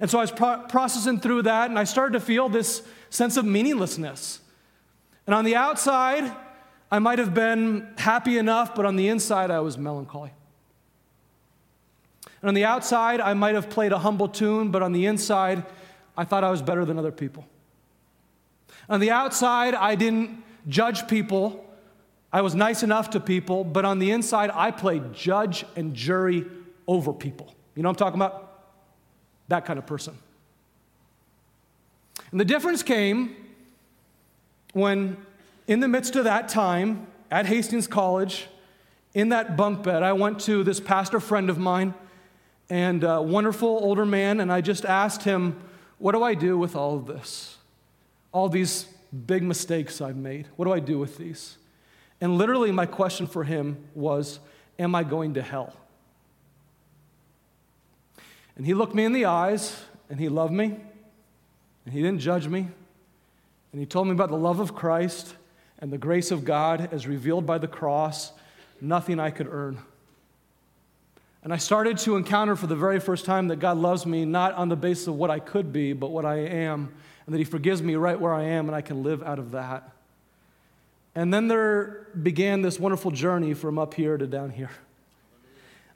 And 0.00 0.10
so 0.10 0.18
I 0.18 0.22
was 0.22 0.32
pro- 0.32 0.58
processing 0.68 1.20
through 1.20 1.42
that, 1.42 1.70
and 1.70 1.78
I 1.78 1.84
started 1.84 2.14
to 2.14 2.20
feel 2.20 2.48
this 2.48 2.82
sense 3.10 3.36
of 3.36 3.44
meaninglessness. 3.44 4.40
And 5.26 5.34
on 5.34 5.44
the 5.44 5.54
outside, 5.54 6.30
I 6.90 6.98
might 6.98 7.18
have 7.18 7.32
been 7.32 7.88
happy 7.98 8.38
enough, 8.38 8.74
but 8.74 8.84
on 8.84 8.96
the 8.96 9.08
inside, 9.08 9.50
I 9.50 9.60
was 9.60 9.78
melancholy. 9.78 10.32
And 12.42 12.48
on 12.48 12.54
the 12.54 12.64
outside, 12.64 13.20
I 13.20 13.34
might 13.34 13.54
have 13.54 13.70
played 13.70 13.92
a 13.92 13.98
humble 13.98 14.28
tune, 14.28 14.70
but 14.70 14.82
on 14.82 14.92
the 14.92 15.06
inside, 15.06 15.64
I 16.16 16.24
thought 16.24 16.44
I 16.44 16.50
was 16.50 16.60
better 16.60 16.84
than 16.84 16.98
other 16.98 17.12
people. 17.12 17.46
On 18.88 19.00
the 19.00 19.10
outside, 19.10 19.74
I 19.74 19.94
didn't 19.94 20.43
judge 20.68 21.06
people. 21.08 21.64
I 22.32 22.40
was 22.40 22.54
nice 22.54 22.82
enough 22.82 23.10
to 23.10 23.20
people, 23.20 23.64
but 23.64 23.84
on 23.84 23.98
the 23.98 24.10
inside, 24.10 24.50
I 24.52 24.70
played 24.70 25.12
judge 25.12 25.64
and 25.76 25.94
jury 25.94 26.44
over 26.86 27.12
people. 27.12 27.54
You 27.74 27.82
know 27.82 27.88
what 27.88 28.00
I'm 28.00 28.06
talking 28.06 28.20
about? 28.20 28.62
That 29.48 29.64
kind 29.64 29.78
of 29.78 29.86
person. 29.86 30.16
And 32.30 32.40
the 32.40 32.44
difference 32.44 32.82
came 32.82 33.36
when, 34.72 35.16
in 35.66 35.80
the 35.80 35.88
midst 35.88 36.16
of 36.16 36.24
that 36.24 36.48
time 36.48 37.06
at 37.30 37.46
Hastings 37.46 37.86
College, 37.86 38.46
in 39.14 39.28
that 39.28 39.56
bunk 39.56 39.84
bed, 39.84 40.02
I 40.02 40.12
went 40.12 40.40
to 40.42 40.64
this 40.64 40.80
pastor 40.80 41.20
friend 41.20 41.48
of 41.48 41.58
mine 41.58 41.94
and 42.68 43.04
a 43.04 43.22
wonderful 43.22 43.68
older 43.68 44.04
man, 44.04 44.40
and 44.40 44.52
I 44.52 44.60
just 44.60 44.84
asked 44.84 45.22
him, 45.22 45.60
What 45.98 46.12
do 46.12 46.22
I 46.22 46.34
do 46.34 46.58
with 46.58 46.74
all 46.74 46.96
of 46.96 47.06
this? 47.06 47.58
All 48.32 48.48
these 48.48 48.86
big 49.14 49.42
mistakes 49.42 50.00
I've 50.00 50.16
made. 50.16 50.48
What 50.56 50.66
do 50.66 50.72
I 50.72 50.80
do 50.80 50.98
with 50.98 51.16
these? 51.18 51.56
And 52.20 52.38
literally, 52.38 52.72
my 52.72 52.86
question 52.86 53.26
for 53.26 53.44
him 53.44 53.76
was, 53.94 54.40
Am 54.78 54.94
I 54.94 55.04
going 55.04 55.34
to 55.34 55.42
hell? 55.42 55.74
And 58.56 58.66
he 58.66 58.74
looked 58.74 58.94
me 58.94 59.04
in 59.04 59.12
the 59.12 59.24
eyes 59.24 59.80
and 60.08 60.18
he 60.18 60.28
loved 60.28 60.52
me 60.52 60.76
and 61.84 61.94
he 61.94 62.02
didn't 62.02 62.20
judge 62.20 62.48
me. 62.48 62.68
And 63.72 63.80
he 63.80 63.86
told 63.86 64.06
me 64.06 64.12
about 64.12 64.30
the 64.30 64.36
love 64.36 64.60
of 64.60 64.74
Christ 64.74 65.34
and 65.78 65.92
the 65.92 65.98
grace 65.98 66.30
of 66.30 66.44
God 66.44 66.88
as 66.92 67.06
revealed 67.06 67.46
by 67.46 67.58
the 67.58 67.68
cross, 67.68 68.32
nothing 68.80 69.18
I 69.18 69.30
could 69.30 69.48
earn. 69.50 69.78
And 71.42 71.52
I 71.52 71.58
started 71.58 71.98
to 71.98 72.16
encounter 72.16 72.56
for 72.56 72.66
the 72.66 72.76
very 72.76 73.00
first 73.00 73.26
time 73.26 73.48
that 73.48 73.56
God 73.56 73.76
loves 73.76 74.06
me 74.06 74.24
not 74.24 74.54
on 74.54 74.68
the 74.68 74.76
basis 74.76 75.08
of 75.08 75.16
what 75.16 75.30
I 75.30 75.40
could 75.40 75.72
be, 75.72 75.92
but 75.92 76.10
what 76.10 76.24
I 76.24 76.36
am 76.36 76.94
and 77.26 77.34
that 77.34 77.38
He 77.38 77.44
forgives 77.44 77.82
me 77.82 77.94
right 77.94 78.18
where 78.20 78.34
I 78.34 78.42
am, 78.42 78.68
and 78.68 78.74
I 78.76 78.80
can 78.80 79.02
live 79.02 79.22
out 79.22 79.38
of 79.38 79.52
that. 79.52 79.90
And 81.14 81.32
then 81.32 81.48
there 81.48 82.08
began 82.20 82.62
this 82.62 82.78
wonderful 82.78 83.10
journey 83.10 83.54
from 83.54 83.78
up 83.78 83.94
here 83.94 84.16
to 84.16 84.26
down 84.26 84.50
here. 84.50 84.70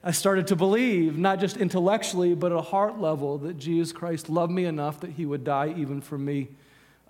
I 0.01 0.11
started 0.11 0.47
to 0.47 0.55
believe, 0.55 1.17
not 1.17 1.41
just 1.41 1.57
intellectually, 1.57 2.33
but 2.33 2.53
at 2.53 2.57
a 2.57 2.61
heart 2.61 2.99
level, 2.99 3.37
that 3.39 3.57
Jesus 3.57 3.91
Christ 3.91 4.29
loved 4.29 4.51
me 4.51 4.63
enough 4.63 5.01
that 5.01 5.11
He 5.11 5.25
would 5.25 5.43
die 5.43 5.73
even 5.75 5.99
for 5.99 6.17
me, 6.17 6.47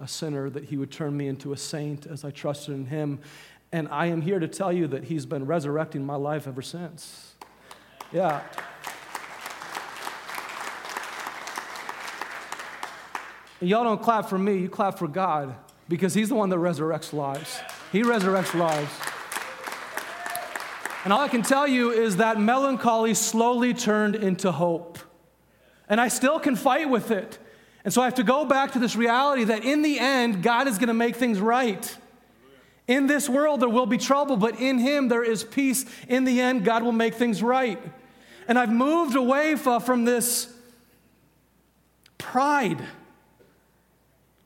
a 0.02 0.08
sinner, 0.08 0.50
that 0.50 0.66
He 0.66 0.78
would 0.78 0.90
turn 0.90 1.16
me 1.16 1.28
into 1.28 1.54
a 1.54 1.58
saint 1.58 2.08
as 2.08 2.26
I 2.26 2.32
trusted 2.32 2.74
in 2.74 2.88
Him. 2.88 3.20
And 3.72 3.88
I 3.90 4.08
am 4.08 4.24
here 4.24 4.40
to 4.40 4.48
tell 4.48 4.74
you 4.74 4.88
that 4.88 5.04
He's 5.04 5.28
been 5.28 5.46
resurrecting 5.46 6.04
my 6.04 6.16
life 6.16 6.48
ever 6.48 6.64
since. 6.64 7.36
Yeah. 8.12 8.42
And 13.60 13.70
y'all 13.70 13.84
don't 13.84 14.02
clap 14.02 14.30
for 14.30 14.38
me, 14.38 14.58
you 14.58 14.70
clap 14.70 14.98
for 14.98 15.08
God 15.08 15.56
because 15.88 16.14
He's 16.14 16.30
the 16.30 16.36
one 16.36 16.50
that 16.50 16.58
resurrects 16.58 17.14
lives. 17.14 17.60
He 17.92 18.04
resurrects 18.04 18.58
lives. 18.58 18.92
And 21.04 21.14
all 21.14 21.22
I 21.22 21.28
can 21.28 21.42
tell 21.42 21.68
you 21.68 21.92
is 21.92 22.18
that 22.18 22.40
melancholy 22.40 23.14
slowly 23.14 23.74
turned 23.74 24.16
into 24.16 24.52
hope. 24.52 25.00
And 25.88 26.00
I 26.00 26.08
still 26.08 26.40
can 26.40 26.56
fight 26.56 26.90
with 26.90 27.10
it. 27.10 27.40
And 27.84 27.94
so 27.94 28.02
I 28.02 28.06
have 28.06 28.16
to 28.16 28.24
go 28.24 28.46
back 28.46 28.74
to 28.74 28.80
this 28.80 28.96
reality 28.96 29.46
that 29.46 29.64
in 29.64 29.82
the 29.82 29.98
end, 29.98 30.44
God 30.44 30.68
is 30.68 30.78
going 30.78 30.90
to 30.90 30.94
make 30.94 31.16
things 31.16 31.40
right. 31.40 31.98
In 32.88 33.08
this 33.08 33.30
world, 33.30 33.62
there 33.62 33.70
will 33.70 33.86
be 33.86 33.98
trouble, 33.98 34.36
but 34.36 34.60
in 34.60 34.78
Him, 34.78 35.08
there 35.08 35.24
is 35.24 35.44
peace. 35.44 35.86
In 36.08 36.26
the 36.26 36.42
end, 36.42 36.66
God 36.66 36.84
will 36.84 36.92
make 36.92 37.16
things 37.16 37.42
right. 37.42 37.82
And 38.48 38.60
I've 38.60 38.72
moved 38.72 39.16
away 39.16 39.56
from 39.56 40.06
this 40.06 40.54
pride 42.18 42.86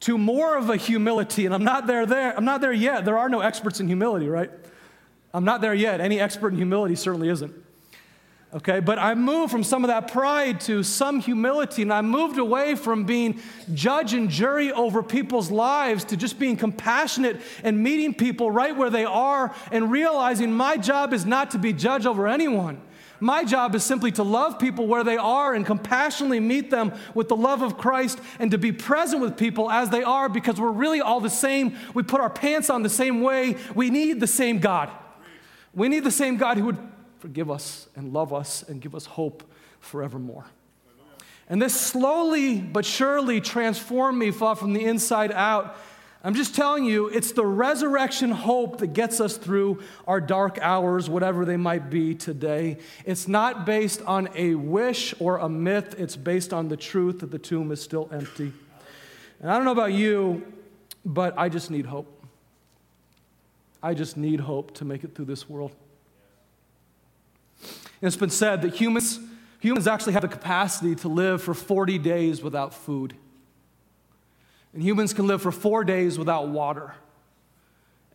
to 0.03 0.17
more 0.17 0.57
of 0.57 0.69
a 0.69 0.75
humility, 0.75 1.45
and 1.45 1.55
I'm 1.55 1.63
not 1.63 1.87
there, 1.87 2.05
there. 2.05 2.35
I'm 2.35 2.43
not 2.43 2.59
there 2.59 2.73
yet. 2.73 3.05
There 3.05 3.17
are 3.17 3.29
no 3.29 3.39
experts 3.39 3.79
in 3.79 3.87
humility, 3.87 4.27
right? 4.27 4.51
I'm 5.33 5.45
not 5.45 5.61
there 5.61 5.73
yet. 5.73 6.01
Any 6.01 6.19
expert 6.19 6.49
in 6.49 6.57
humility 6.57 6.95
certainly 6.95 7.29
isn't. 7.29 7.53
Okay, 8.53 8.81
but 8.81 8.99
I 8.99 9.15
moved 9.15 9.49
from 9.49 9.63
some 9.63 9.85
of 9.85 9.87
that 9.87 10.11
pride 10.11 10.59
to 10.61 10.83
some 10.83 11.21
humility, 11.21 11.83
and 11.83 11.93
I 11.93 12.01
moved 12.01 12.37
away 12.37 12.75
from 12.75 13.05
being 13.05 13.39
judge 13.73 14.13
and 14.13 14.29
jury 14.29 14.73
over 14.73 15.01
people's 15.01 15.49
lives 15.49 16.03
to 16.05 16.17
just 16.17 16.37
being 16.37 16.57
compassionate 16.57 17.39
and 17.63 17.81
meeting 17.81 18.13
people 18.13 18.51
right 18.51 18.75
where 18.75 18.89
they 18.89 19.05
are 19.05 19.55
and 19.71 19.89
realizing 19.89 20.51
my 20.51 20.75
job 20.75 21.13
is 21.13 21.25
not 21.25 21.51
to 21.51 21.57
be 21.57 21.71
judge 21.71 22.05
over 22.05 22.27
anyone. 22.27 22.81
My 23.23 23.45
job 23.45 23.73
is 23.73 23.85
simply 23.85 24.11
to 24.13 24.23
love 24.23 24.59
people 24.59 24.85
where 24.85 25.05
they 25.05 25.15
are 25.15 25.53
and 25.53 25.65
compassionately 25.65 26.41
meet 26.41 26.69
them 26.69 26.91
with 27.13 27.29
the 27.29 27.37
love 27.37 27.61
of 27.61 27.77
Christ 27.77 28.19
and 28.37 28.51
to 28.51 28.57
be 28.57 28.73
present 28.73 29.21
with 29.21 29.37
people 29.37 29.71
as 29.71 29.89
they 29.89 30.03
are 30.03 30.27
because 30.27 30.59
we're 30.59 30.73
really 30.73 30.99
all 30.99 31.21
the 31.21 31.29
same. 31.29 31.77
We 31.93 32.03
put 32.03 32.19
our 32.19 32.29
pants 32.29 32.69
on 32.69 32.83
the 32.83 32.89
same 32.89 33.21
way. 33.21 33.55
We 33.73 33.89
need 33.89 34.19
the 34.19 34.27
same 34.27 34.59
God. 34.59 34.89
We 35.73 35.87
need 35.87 36.03
the 36.03 36.11
same 36.11 36.35
God 36.35 36.57
who 36.57 36.65
would 36.65 36.77
forgive 37.19 37.49
us 37.49 37.87
and 37.95 38.11
love 38.11 38.33
us 38.33 38.61
and 38.63 38.81
give 38.81 38.93
us 38.93 39.05
hope 39.05 39.49
forevermore. 39.79 40.43
And 41.47 41.61
this 41.61 41.79
slowly 41.79 42.59
but 42.59 42.83
surely 42.83 43.39
transformed 43.39 44.17
me 44.17 44.31
from 44.31 44.73
the 44.73 44.83
inside 44.83 45.31
out. 45.31 45.77
I'm 46.25 46.35
just 46.35 46.55
telling 46.55 46.85
you, 46.85 47.07
it's 47.09 47.33
the 47.33 47.45
resurrection 47.45 48.31
hope 48.31 48.77
that 48.77 48.93
gets 48.93 49.19
us 49.19 49.35
through 49.35 49.83
our 50.07 50.21
dark 50.21 50.57
hours, 50.61 51.09
whatever 51.09 51.43
they 51.43 51.57
might 51.57 51.89
be 51.89 52.15
today. 52.15 52.77
It's 53.05 53.27
not 53.27 53.65
based 53.65 54.01
on 54.03 54.29
a 54.33 54.55
wish 54.55 55.13
or 55.19 55.37
a 55.37 55.49
myth, 55.49 55.95
it's 55.97 56.15
based 56.15 56.53
on 56.53 56.69
the 56.69 56.77
truth 56.77 57.19
that 57.19 57.31
the 57.31 57.39
tomb 57.39 57.73
is 57.73 57.81
still 57.81 58.07
empty. 58.13 58.53
And 59.41 59.51
I 59.51 59.55
don't 59.57 59.65
know 59.65 59.73
about 59.73 59.91
you, 59.91 60.45
but 61.03 61.37
I 61.37 61.49
just 61.49 61.69
need 61.69 61.85
hope. 61.85 62.07
I 63.81 63.93
just 63.93 64.15
need 64.15 64.39
hope 64.39 64.73
to 64.75 64.85
make 64.85 65.03
it 65.03 65.13
through 65.15 65.25
this 65.25 65.49
world. 65.49 65.73
And 67.61 68.07
it's 68.07 68.15
been 68.15 68.29
said 68.29 68.61
that 68.61 68.73
humans, 68.73 69.19
humans 69.59 69.87
actually 69.87 70.13
have 70.13 70.21
the 70.21 70.29
capacity 70.29 70.95
to 70.95 71.09
live 71.09 71.41
for 71.41 71.53
40 71.53 71.97
days 71.97 72.41
without 72.41 72.73
food. 72.73 73.13
And 74.73 74.81
humans 74.81 75.13
can 75.13 75.27
live 75.27 75.41
for 75.41 75.51
four 75.51 75.83
days 75.83 76.17
without 76.17 76.47
water. 76.47 76.95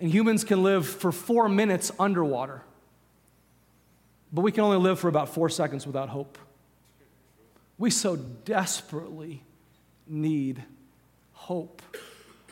And 0.01 0.11
humans 0.11 0.44
can 0.44 0.62
live 0.62 0.87
for 0.87 1.12
four 1.12 1.49
minutes 1.49 1.90
underwater. 1.99 2.62
But 4.33 4.42
we 4.42 4.53
can 4.53 4.64
only 4.64 4.79
live 4.79 4.99
for 4.99 5.09
about 5.09 5.31
four 5.31 5.49
seconds 5.49 5.87
without 5.87 6.09
hope. 6.09 6.38
We 7.79 7.90
so 7.90 8.16
desperately 8.16 9.42
need 10.07 10.62
hope 11.33 11.81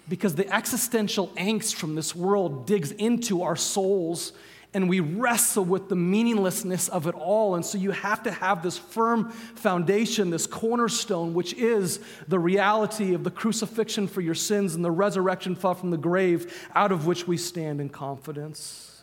because 0.08 0.36
the 0.36 0.52
existential 0.54 1.28
angst 1.36 1.74
from 1.74 1.96
this 1.96 2.14
world 2.14 2.66
digs 2.66 2.92
into 2.92 3.42
our 3.42 3.56
souls 3.56 4.32
and 4.76 4.90
we 4.90 5.00
wrestle 5.00 5.64
with 5.64 5.88
the 5.88 5.96
meaninglessness 5.96 6.88
of 6.88 7.06
it 7.06 7.14
all. 7.14 7.54
And 7.54 7.64
so 7.64 7.78
you 7.78 7.92
have 7.92 8.22
to 8.24 8.30
have 8.30 8.62
this 8.62 8.76
firm 8.76 9.30
foundation, 9.30 10.28
this 10.28 10.46
cornerstone, 10.46 11.32
which 11.32 11.54
is 11.54 11.98
the 12.28 12.38
reality 12.38 13.14
of 13.14 13.24
the 13.24 13.30
crucifixion 13.30 14.06
for 14.06 14.20
your 14.20 14.34
sins 14.34 14.74
and 14.74 14.84
the 14.84 14.90
resurrection 14.90 15.56
from 15.56 15.90
the 15.90 15.96
grave, 15.96 16.68
out 16.74 16.92
of 16.92 17.06
which 17.06 17.26
we 17.26 17.38
stand 17.38 17.80
in 17.80 17.88
confidence. 17.88 19.00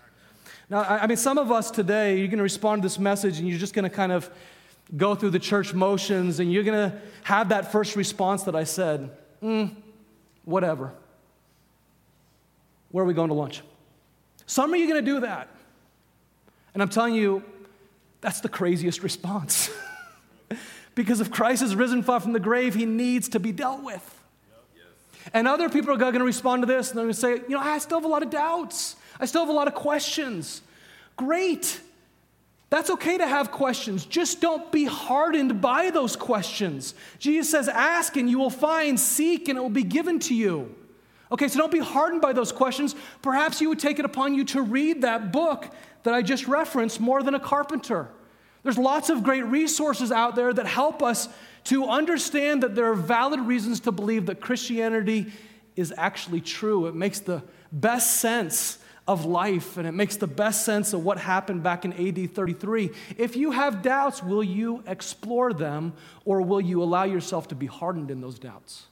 Now, 0.69 0.81
I 0.83 1.07
mean, 1.07 1.17
some 1.17 1.39
of 1.39 1.51
us 1.51 1.71
today, 1.71 2.19
you're 2.19 2.27
going 2.27 2.37
to 2.37 2.43
respond 2.43 2.83
to 2.83 2.85
this 2.85 2.99
message 2.99 3.39
and 3.39 3.49
you're 3.49 3.57
just 3.57 3.73
going 3.73 3.89
to 3.89 3.95
kind 3.95 4.11
of 4.11 4.29
go 4.95 5.15
through 5.15 5.31
the 5.31 5.39
church 5.39 5.73
motions 5.73 6.39
and 6.39 6.53
you're 6.53 6.63
going 6.63 6.91
to 6.91 7.01
have 7.23 7.49
that 7.49 7.71
first 7.71 7.95
response 7.95 8.43
that 8.43 8.55
I 8.55 8.65
said, 8.65 9.09
mm, 9.41 9.75
whatever. 10.45 10.93
Where 12.91 13.03
are 13.03 13.07
we 13.07 13.15
going 13.15 13.29
to 13.29 13.33
lunch? 13.33 13.63
Some 14.45 14.71
of 14.71 14.79
you 14.79 14.85
are 14.85 14.89
going 14.89 15.03
to 15.03 15.11
do 15.11 15.19
that. 15.21 15.49
And 16.73 16.81
I'm 16.81 16.89
telling 16.89 17.13
you, 17.13 17.43
that's 18.21 18.39
the 18.39 18.49
craziest 18.49 19.03
response. 19.03 19.69
because 20.95 21.21
if 21.21 21.31
Christ 21.31 21.61
is 21.61 21.75
risen 21.75 22.03
far 22.03 22.19
from 22.19 22.33
the 22.33 22.39
grave, 22.39 22.73
he 22.73 22.85
needs 22.85 23.29
to 23.29 23.39
be 23.39 23.51
dealt 23.51 23.83
with. 23.83 24.09
And 25.33 25.47
other 25.47 25.69
people 25.69 25.93
are 25.93 25.97
going 25.97 26.13
to 26.15 26.23
respond 26.23 26.63
to 26.63 26.65
this 26.65 26.89
and 26.89 26.97
they're 26.97 27.05
going 27.05 27.13
to 27.13 27.19
say, 27.19 27.35
you 27.47 27.55
know, 27.55 27.59
I 27.59 27.77
still 27.77 27.99
have 27.99 28.05
a 28.05 28.09
lot 28.09 28.23
of 28.23 28.29
doubts. 28.29 28.95
I 29.19 29.25
still 29.25 29.41
have 29.41 29.49
a 29.49 29.53
lot 29.53 29.67
of 29.67 29.75
questions. 29.75 30.61
Great. 31.15 31.79
That's 32.69 32.89
okay 32.89 33.17
to 33.17 33.27
have 33.27 33.51
questions. 33.51 34.05
Just 34.05 34.41
don't 34.41 34.71
be 34.71 34.85
hardened 34.85 35.61
by 35.61 35.91
those 35.91 36.15
questions. 36.15 36.95
Jesus 37.19 37.51
says, 37.51 37.69
Ask 37.69 38.17
and 38.17 38.29
you 38.29 38.39
will 38.39 38.49
find, 38.49 38.99
seek 38.99 39.47
and 39.47 39.57
it 39.57 39.61
will 39.61 39.69
be 39.69 39.83
given 39.83 40.19
to 40.21 40.33
you. 40.33 40.73
Okay, 41.33 41.47
so 41.47 41.57
don't 41.57 41.71
be 41.71 41.79
hardened 41.79 42.21
by 42.21 42.31
those 42.31 42.51
questions. 42.51 42.95
Perhaps 43.23 43.59
you 43.59 43.67
would 43.69 43.79
take 43.79 43.97
it 43.97 44.05
upon 44.05 44.35
you 44.35 44.45
to 44.45 44.61
read 44.61 45.01
that 45.01 45.31
book 45.31 45.67
that 46.03 46.13
I 46.13 46.21
just 46.21 46.47
referenced, 46.47 46.99
More 46.99 47.23
Than 47.23 47.33
a 47.33 47.39
Carpenter. 47.39 48.07
There's 48.61 48.77
lots 48.77 49.09
of 49.09 49.23
great 49.23 49.43
resources 49.45 50.11
out 50.11 50.35
there 50.35 50.53
that 50.53 50.67
help 50.67 51.01
us 51.01 51.27
to 51.65 51.87
understand 51.87 52.61
that 52.61 52.75
there 52.75 52.91
are 52.91 52.95
valid 52.95 53.39
reasons 53.39 53.79
to 53.81 53.91
believe 53.91 54.27
that 54.27 54.41
Christianity 54.41 55.31
is 55.75 55.91
actually 55.97 56.39
true. 56.39 56.85
It 56.85 56.93
makes 56.93 57.19
the 57.19 57.41
best 57.71 58.17
sense 58.17 58.77
of 59.07 59.25
life 59.25 59.77
and 59.77 59.87
it 59.87 59.91
makes 59.91 60.17
the 60.17 60.27
best 60.27 60.63
sense 60.63 60.93
of 60.93 61.03
what 61.03 61.17
happened 61.17 61.63
back 61.63 61.83
in 61.83 61.93
AD 61.93 62.35
33. 62.35 62.91
If 63.17 63.35
you 63.35 63.51
have 63.51 63.81
doubts, 63.81 64.21
will 64.21 64.43
you 64.43 64.83
explore 64.85 65.51
them 65.51 65.93
or 66.25 66.43
will 66.43 66.61
you 66.61 66.83
allow 66.83 67.05
yourself 67.05 67.47
to 67.47 67.55
be 67.55 67.65
hardened 67.65 68.11
in 68.11 68.21
those 68.21 68.37
doubts? 68.37 68.85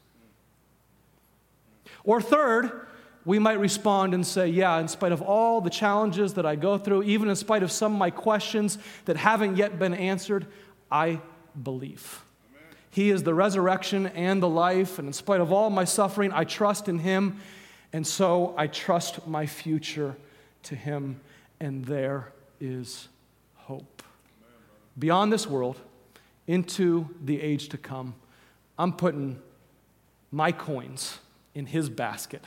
Or 2.04 2.22
third, 2.22 2.88
we 3.26 3.40
might 3.40 3.60
respond 3.60 4.14
and 4.14 4.26
say, 4.26 4.48
Yeah, 4.48 4.80
in 4.80 4.88
spite 4.88 5.12
of 5.12 5.22
all 5.22 5.62
the 5.62 5.70
challenges 5.70 6.34
that 6.36 6.46
I 6.46 6.56
go 6.56 6.78
through, 6.78 7.04
even 7.04 7.30
in 7.30 7.36
spite 7.36 7.64
of 7.64 7.72
some 7.72 7.94
of 7.94 8.00
my 8.00 8.10
questions 8.10 8.78
that 9.06 9.18
haven't 9.18 9.58
yet 9.58 9.78
been 9.78 9.94
answered, 9.94 10.48
I 10.92 11.22
believe. 11.62 12.24
Amen. 12.50 12.78
He 12.90 13.10
is 13.12 13.24
the 13.24 13.34
resurrection 13.34 14.08
and 14.08 14.42
the 14.42 14.50
life, 14.50 14.98
and 14.98 15.08
in 15.08 15.14
spite 15.14 15.42
of 15.42 15.52
all 15.52 15.70
my 15.70 15.84
suffering, 15.84 16.32
I 16.34 16.44
trust 16.44 16.88
in 16.88 17.00
Him, 17.00 17.40
and 17.94 18.06
so 18.06 18.56
I 18.58 18.68
trust 18.68 19.28
my 19.28 19.46
future 19.46 20.16
to 20.64 20.76
Him, 20.76 21.22
and 21.60 21.86
there 21.86 22.32
is 22.60 23.08
hope. 23.56 24.04
Amen. 24.42 24.58
Beyond 24.98 25.32
this 25.34 25.46
world, 25.46 25.78
into 26.48 27.08
the 27.24 27.40
age 27.40 27.70
to 27.70 27.78
come, 27.78 28.16
I'm 28.78 28.94
putting 28.94 29.40
my 30.32 30.52
coins 30.52 31.20
in 31.56 31.66
his 31.66 31.90
basket. 31.90 32.44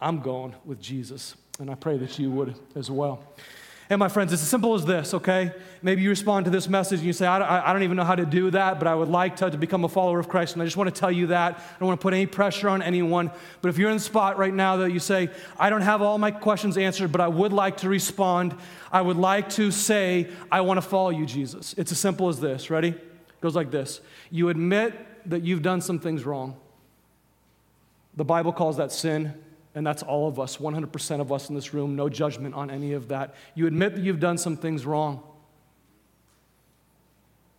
I'm 0.00 0.20
going 0.20 0.54
with 0.64 0.80
Jesus. 0.80 1.34
And 1.58 1.70
I 1.70 1.74
pray 1.74 1.96
that 1.98 2.18
you 2.18 2.30
would 2.30 2.54
as 2.74 2.90
well. 2.90 3.22
And 3.88 4.00
my 4.00 4.08
friends, 4.08 4.32
it's 4.32 4.42
as 4.42 4.48
simple 4.48 4.74
as 4.74 4.84
this, 4.84 5.14
okay? 5.14 5.52
Maybe 5.80 6.02
you 6.02 6.10
respond 6.10 6.44
to 6.46 6.50
this 6.50 6.68
message 6.68 6.98
and 6.98 7.06
you 7.06 7.12
say, 7.12 7.24
I, 7.24 7.70
I 7.70 7.72
don't 7.72 7.84
even 7.84 7.96
know 7.96 8.04
how 8.04 8.16
to 8.16 8.26
do 8.26 8.50
that, 8.50 8.80
but 8.80 8.88
I 8.88 8.94
would 8.96 9.08
like 9.08 9.36
to, 9.36 9.48
to 9.48 9.56
become 9.56 9.84
a 9.84 9.88
follower 9.88 10.18
of 10.18 10.28
Christ. 10.28 10.54
And 10.54 10.62
I 10.62 10.64
just 10.64 10.76
want 10.76 10.92
to 10.92 11.00
tell 11.00 11.12
you 11.12 11.28
that. 11.28 11.54
I 11.56 11.78
don't 11.78 11.86
want 11.86 12.00
to 12.00 12.02
put 12.02 12.12
any 12.12 12.26
pressure 12.26 12.68
on 12.68 12.82
anyone. 12.82 13.30
But 13.62 13.68
if 13.68 13.78
you're 13.78 13.90
in 13.90 13.98
the 13.98 14.02
spot 14.02 14.38
right 14.38 14.52
now 14.52 14.78
that 14.78 14.90
you 14.90 14.98
say, 14.98 15.30
I 15.56 15.70
don't 15.70 15.82
have 15.82 16.02
all 16.02 16.18
my 16.18 16.32
questions 16.32 16.76
answered, 16.76 17.12
but 17.12 17.20
I 17.20 17.28
would 17.28 17.52
like 17.52 17.76
to 17.78 17.88
respond, 17.88 18.56
I 18.90 19.02
would 19.02 19.18
like 19.18 19.50
to 19.50 19.70
say, 19.70 20.30
I 20.50 20.62
want 20.62 20.78
to 20.78 20.82
follow 20.82 21.10
you, 21.10 21.24
Jesus. 21.24 21.72
It's 21.78 21.92
as 21.92 22.00
simple 22.00 22.28
as 22.28 22.40
this. 22.40 22.70
Ready? 22.70 22.88
It 22.88 23.40
goes 23.40 23.54
like 23.54 23.70
this 23.70 24.00
You 24.32 24.48
admit 24.48 24.94
that 25.26 25.44
you've 25.44 25.62
done 25.62 25.80
some 25.80 26.00
things 26.00 26.24
wrong. 26.24 26.56
The 28.16 28.24
Bible 28.24 28.52
calls 28.52 28.78
that 28.78 28.92
sin, 28.92 29.34
and 29.74 29.86
that's 29.86 30.02
all 30.02 30.26
of 30.26 30.40
us, 30.40 30.56
100% 30.56 31.20
of 31.20 31.30
us 31.30 31.48
in 31.48 31.54
this 31.54 31.74
room, 31.74 31.96
no 31.96 32.08
judgment 32.08 32.54
on 32.54 32.70
any 32.70 32.94
of 32.94 33.08
that. 33.08 33.34
You 33.54 33.66
admit 33.66 33.94
that 33.94 34.02
you've 34.02 34.20
done 34.20 34.38
some 34.38 34.56
things 34.56 34.86
wrong. 34.86 35.22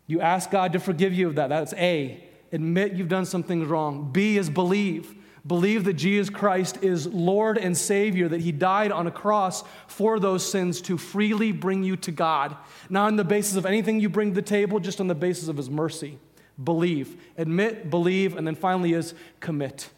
You 0.08 0.22
ask 0.22 0.50
God 0.50 0.74
to 0.74 0.80
forgive 0.80 1.14
you 1.14 1.28
of 1.28 1.36
that. 1.36 1.50
That's 1.50 1.74
A. 1.74 2.24
Admit 2.52 2.94
you've 2.94 3.10
done 3.10 3.26
some 3.26 3.44
things 3.44 3.68
wrong. 3.68 4.12
B 4.12 4.38
is 4.38 4.50
believe. 4.50 5.14
Believe 5.46 5.84
that 5.86 5.94
Jesus 5.94 6.30
Christ 6.30 6.84
is 6.84 7.08
Lord 7.08 7.58
and 7.58 7.78
Savior, 7.78 8.28
that 8.28 8.42
He 8.42 8.52
died 8.52 8.92
on 8.92 9.08
a 9.08 9.12
cross 9.12 9.64
for 9.88 10.20
those 10.20 10.50
sins 10.50 10.82
to 10.82 10.98
freely 10.98 11.52
bring 11.52 11.84
you 11.84 11.96
to 11.98 12.12
God. 12.12 12.56
Not 12.90 13.08
on 13.08 13.16
the 13.16 13.24
basis 13.24 13.56
of 13.56 13.66
anything 13.66 14.00
you 14.00 14.10
bring 14.10 14.30
to 14.32 14.36
the 14.36 14.42
table, 14.42 14.80
just 14.80 15.00
on 15.00 15.08
the 15.08 15.16
basis 15.16 15.48
of 15.48 15.56
His 15.56 15.70
mercy. 15.70 16.18
Believe. 16.62 17.22
Admit, 17.38 17.90
believe, 17.90 18.36
and 18.36 18.48
then 18.48 18.56
finally 18.56 18.94
is 18.94 19.14
commit. 19.40 19.90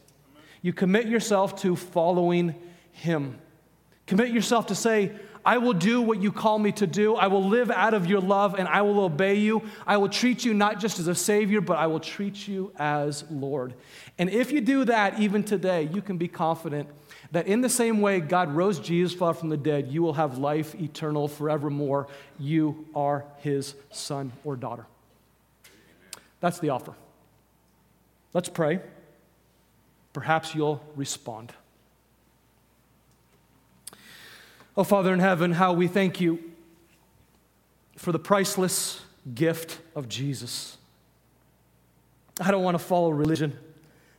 You 0.61 0.73
commit 0.73 1.07
yourself 1.07 1.61
to 1.61 1.75
following 1.75 2.55
Him. 2.91 3.37
Commit 4.07 4.29
yourself 4.29 4.67
to 4.67 4.75
say, 4.75 5.11
I 5.45 5.57
will 5.57 5.73
do 5.73 6.01
what 6.01 6.21
you 6.21 6.31
call 6.31 6.59
me 6.59 6.71
to 6.73 6.87
do. 6.87 7.15
I 7.15 7.27
will 7.27 7.47
live 7.47 7.71
out 7.71 7.93
of 7.93 8.07
your 8.07 8.19
love 8.19 8.55
and 8.59 8.67
I 8.67 8.81
will 8.81 8.99
obey 8.99 9.35
you. 9.35 9.63
I 9.87 9.97
will 9.97 10.09
treat 10.09 10.43
you 10.43 10.53
not 10.53 10.79
just 10.79 10.99
as 10.99 11.07
a 11.07 11.15
Savior, 11.15 11.61
but 11.61 11.77
I 11.77 11.87
will 11.87 11.99
treat 11.99 12.47
you 12.47 12.71
as 12.77 13.23
Lord. 13.31 13.73
And 14.17 14.29
if 14.29 14.51
you 14.51 14.61
do 14.61 14.85
that, 14.85 15.19
even 15.19 15.43
today, 15.43 15.89
you 15.93 16.01
can 16.01 16.17
be 16.17 16.27
confident 16.27 16.89
that 17.31 17.47
in 17.47 17.61
the 17.61 17.69
same 17.69 18.01
way 18.01 18.19
God 18.19 18.53
rose 18.53 18.79
Jesus 18.79 19.17
from 19.17 19.49
the 19.49 19.57
dead, 19.57 19.87
you 19.87 20.01
will 20.01 20.13
have 20.13 20.37
life 20.37 20.75
eternal 20.75 21.27
forevermore. 21.27 22.07
You 22.37 22.85
are 22.93 23.25
His 23.37 23.75
son 23.91 24.33
or 24.43 24.55
daughter. 24.55 24.85
That's 26.41 26.59
the 26.59 26.69
offer. 26.69 26.93
Let's 28.33 28.49
pray. 28.49 28.79
Perhaps 30.19 30.53
you'll 30.53 30.83
respond. 30.97 31.53
Oh, 34.75 34.83
Father 34.83 35.13
in 35.13 35.19
heaven, 35.21 35.53
how 35.53 35.71
we 35.71 35.87
thank 35.87 36.19
you 36.19 36.43
for 37.95 38.11
the 38.11 38.19
priceless 38.19 38.99
gift 39.33 39.79
of 39.95 40.09
Jesus. 40.09 40.77
I 42.41 42.51
don't 42.51 42.63
want 42.63 42.75
to 42.75 42.83
follow 42.83 43.11
religion. 43.11 43.57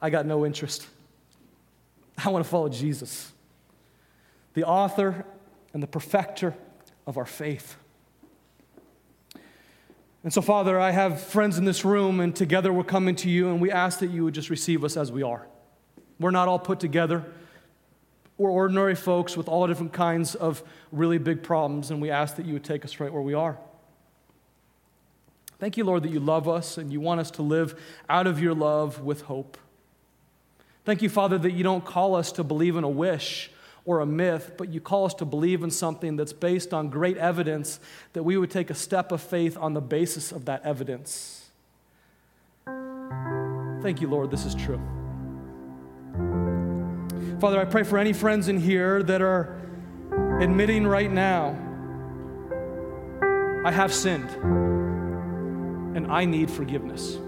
I 0.00 0.08
got 0.08 0.24
no 0.24 0.46
interest. 0.46 0.86
I 2.16 2.30
want 2.30 2.46
to 2.46 2.50
follow 2.50 2.70
Jesus, 2.70 3.30
the 4.54 4.64
author 4.64 5.26
and 5.74 5.82
the 5.82 5.86
perfecter 5.86 6.54
of 7.06 7.18
our 7.18 7.26
faith. 7.26 7.76
And 10.24 10.32
so, 10.32 10.40
Father, 10.40 10.80
I 10.80 10.92
have 10.92 11.20
friends 11.20 11.58
in 11.58 11.66
this 11.66 11.84
room, 11.84 12.20
and 12.20 12.34
together 12.34 12.72
we're 12.72 12.84
coming 12.84 13.16
to 13.16 13.28
you, 13.28 13.50
and 13.50 13.60
we 13.60 13.70
ask 13.70 13.98
that 13.98 14.08
you 14.08 14.24
would 14.24 14.34
just 14.34 14.48
receive 14.48 14.82
us 14.82 14.96
as 14.96 15.12
we 15.12 15.22
are. 15.22 15.46
We're 16.20 16.30
not 16.30 16.46
all 16.46 16.58
put 16.58 16.78
together. 16.78 17.24
We're 18.38 18.50
ordinary 18.50 18.94
folks 18.94 19.36
with 19.36 19.48
all 19.48 19.66
different 19.66 19.92
kinds 19.92 20.34
of 20.34 20.62
really 20.92 21.18
big 21.18 21.42
problems, 21.42 21.90
and 21.90 22.00
we 22.00 22.10
ask 22.10 22.36
that 22.36 22.46
you 22.46 22.52
would 22.52 22.64
take 22.64 22.84
us 22.84 23.00
right 23.00 23.12
where 23.12 23.22
we 23.22 23.34
are. 23.34 23.58
Thank 25.58 25.76
you, 25.76 25.84
Lord, 25.84 26.04
that 26.04 26.10
you 26.10 26.20
love 26.20 26.48
us 26.48 26.78
and 26.78 26.90
you 26.92 27.00
want 27.00 27.20
us 27.20 27.30
to 27.32 27.42
live 27.42 27.78
out 28.08 28.26
of 28.26 28.40
your 28.40 28.54
love 28.54 29.02
with 29.02 29.22
hope. 29.22 29.58
Thank 30.86 31.02
you, 31.02 31.10
Father, 31.10 31.36
that 31.38 31.52
you 31.52 31.62
don't 31.62 31.84
call 31.84 32.14
us 32.14 32.32
to 32.32 32.44
believe 32.44 32.76
in 32.76 32.84
a 32.84 32.88
wish 32.88 33.50
or 33.84 34.00
a 34.00 34.06
myth, 34.06 34.52
but 34.56 34.70
you 34.70 34.80
call 34.80 35.04
us 35.04 35.14
to 35.14 35.24
believe 35.26 35.62
in 35.62 35.70
something 35.70 36.16
that's 36.16 36.32
based 36.32 36.72
on 36.72 36.88
great 36.88 37.18
evidence, 37.18 37.78
that 38.14 38.22
we 38.22 38.38
would 38.38 38.50
take 38.50 38.70
a 38.70 38.74
step 38.74 39.12
of 39.12 39.20
faith 39.20 39.56
on 39.58 39.74
the 39.74 39.80
basis 39.80 40.32
of 40.32 40.46
that 40.46 40.64
evidence. 40.64 41.50
Thank 42.66 44.00
you, 44.00 44.08
Lord, 44.08 44.30
this 44.30 44.44
is 44.44 44.54
true. 44.54 44.99
Father, 47.40 47.58
I 47.58 47.64
pray 47.64 47.82
for 47.82 47.98
any 47.98 48.12
friends 48.12 48.48
in 48.48 48.58
here 48.58 49.02
that 49.02 49.22
are 49.22 49.56
admitting 50.40 50.86
right 50.86 51.10
now, 51.10 51.56
I 53.64 53.70
have 53.70 53.92
sinned 53.92 54.30
and 55.96 56.06
I 56.10 56.24
need 56.24 56.50
forgiveness. 56.50 57.18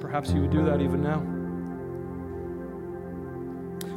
Perhaps 0.00 0.30
you 0.30 0.40
would 0.42 0.50
do 0.50 0.64
that 0.64 0.80
even 0.80 1.02
now. 1.02 1.22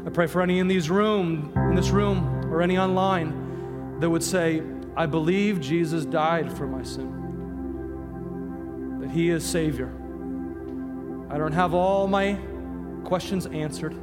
I 0.05 0.09
pray 0.09 0.25
for 0.25 0.41
any 0.41 0.59
in 0.59 0.67
these 0.67 0.89
room, 0.89 1.51
in 1.55 1.75
this 1.75 1.89
room, 1.89 2.45
or 2.51 2.61
any 2.61 2.77
online 2.77 3.99
that 3.99 4.09
would 4.09 4.23
say, 4.23 4.63
I 4.95 5.05
believe 5.05 5.59
Jesus 5.59 6.05
died 6.05 6.51
for 6.51 6.65
my 6.65 6.81
sin, 6.81 7.26
that 9.07 9.13
he 9.13 9.29
is 9.29 9.45
Savior. 9.45 9.93
I 11.29 11.37
don't 11.37 11.53
have 11.53 11.73
all 11.73 12.07
my 12.07 12.37
questions 13.05 13.45
answered, 13.45 13.95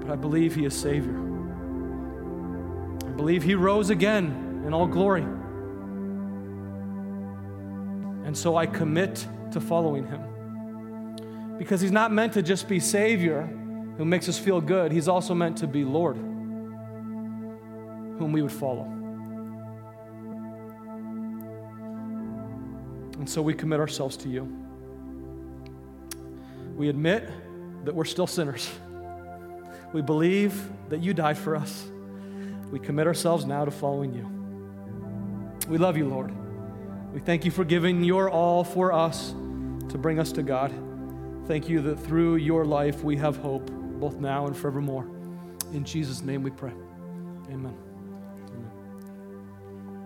but 0.00 0.10
I 0.10 0.14
believe 0.14 0.54
he 0.54 0.64
is 0.64 0.74
Savior. 0.74 1.18
I 3.04 3.10
believe 3.16 3.42
he 3.42 3.56
rose 3.56 3.90
again 3.90 4.62
in 4.64 4.72
all 4.72 4.86
glory. 4.86 5.24
And 8.24 8.38
so 8.38 8.56
I 8.56 8.66
commit 8.66 9.26
to 9.50 9.60
following 9.60 10.06
him. 10.06 11.56
Because 11.58 11.80
he's 11.80 11.90
not 11.90 12.12
meant 12.12 12.34
to 12.34 12.42
just 12.42 12.68
be 12.68 12.78
Savior 12.78 13.48
who 13.98 14.04
makes 14.04 14.28
us 14.28 14.38
feel 14.38 14.60
good, 14.60 14.92
he's 14.92 15.08
also 15.08 15.34
meant 15.34 15.56
to 15.58 15.66
be 15.66 15.82
Lord, 15.84 16.16
whom 16.16 18.30
we 18.32 18.42
would 18.42 18.52
follow. 18.52 19.01
And 23.22 23.30
so 23.30 23.40
we 23.40 23.54
commit 23.54 23.78
ourselves 23.78 24.16
to 24.16 24.28
you. 24.28 24.52
We 26.74 26.88
admit 26.88 27.30
that 27.84 27.94
we're 27.94 28.04
still 28.04 28.26
sinners. 28.26 28.68
We 29.92 30.02
believe 30.02 30.60
that 30.88 31.00
you 31.04 31.14
died 31.14 31.38
for 31.38 31.54
us. 31.54 31.86
We 32.72 32.80
commit 32.80 33.06
ourselves 33.06 33.44
now 33.44 33.64
to 33.64 33.70
following 33.70 34.12
you. 34.12 35.68
We 35.68 35.78
love 35.78 35.96
you, 35.96 36.08
Lord. 36.08 36.32
We 37.14 37.20
thank 37.20 37.44
you 37.44 37.52
for 37.52 37.64
giving 37.64 38.02
your 38.02 38.28
all 38.28 38.64
for 38.64 38.92
us 38.92 39.30
to 39.90 39.98
bring 39.98 40.18
us 40.18 40.32
to 40.32 40.42
God. 40.42 40.74
Thank 41.46 41.68
you 41.68 41.80
that 41.82 42.00
through 42.00 42.38
your 42.38 42.64
life 42.64 43.04
we 43.04 43.16
have 43.18 43.36
hope, 43.36 43.70
both 44.00 44.16
now 44.16 44.48
and 44.48 44.56
forevermore. 44.56 45.06
In 45.72 45.84
Jesus' 45.84 46.22
name 46.22 46.42
we 46.42 46.50
pray. 46.50 46.72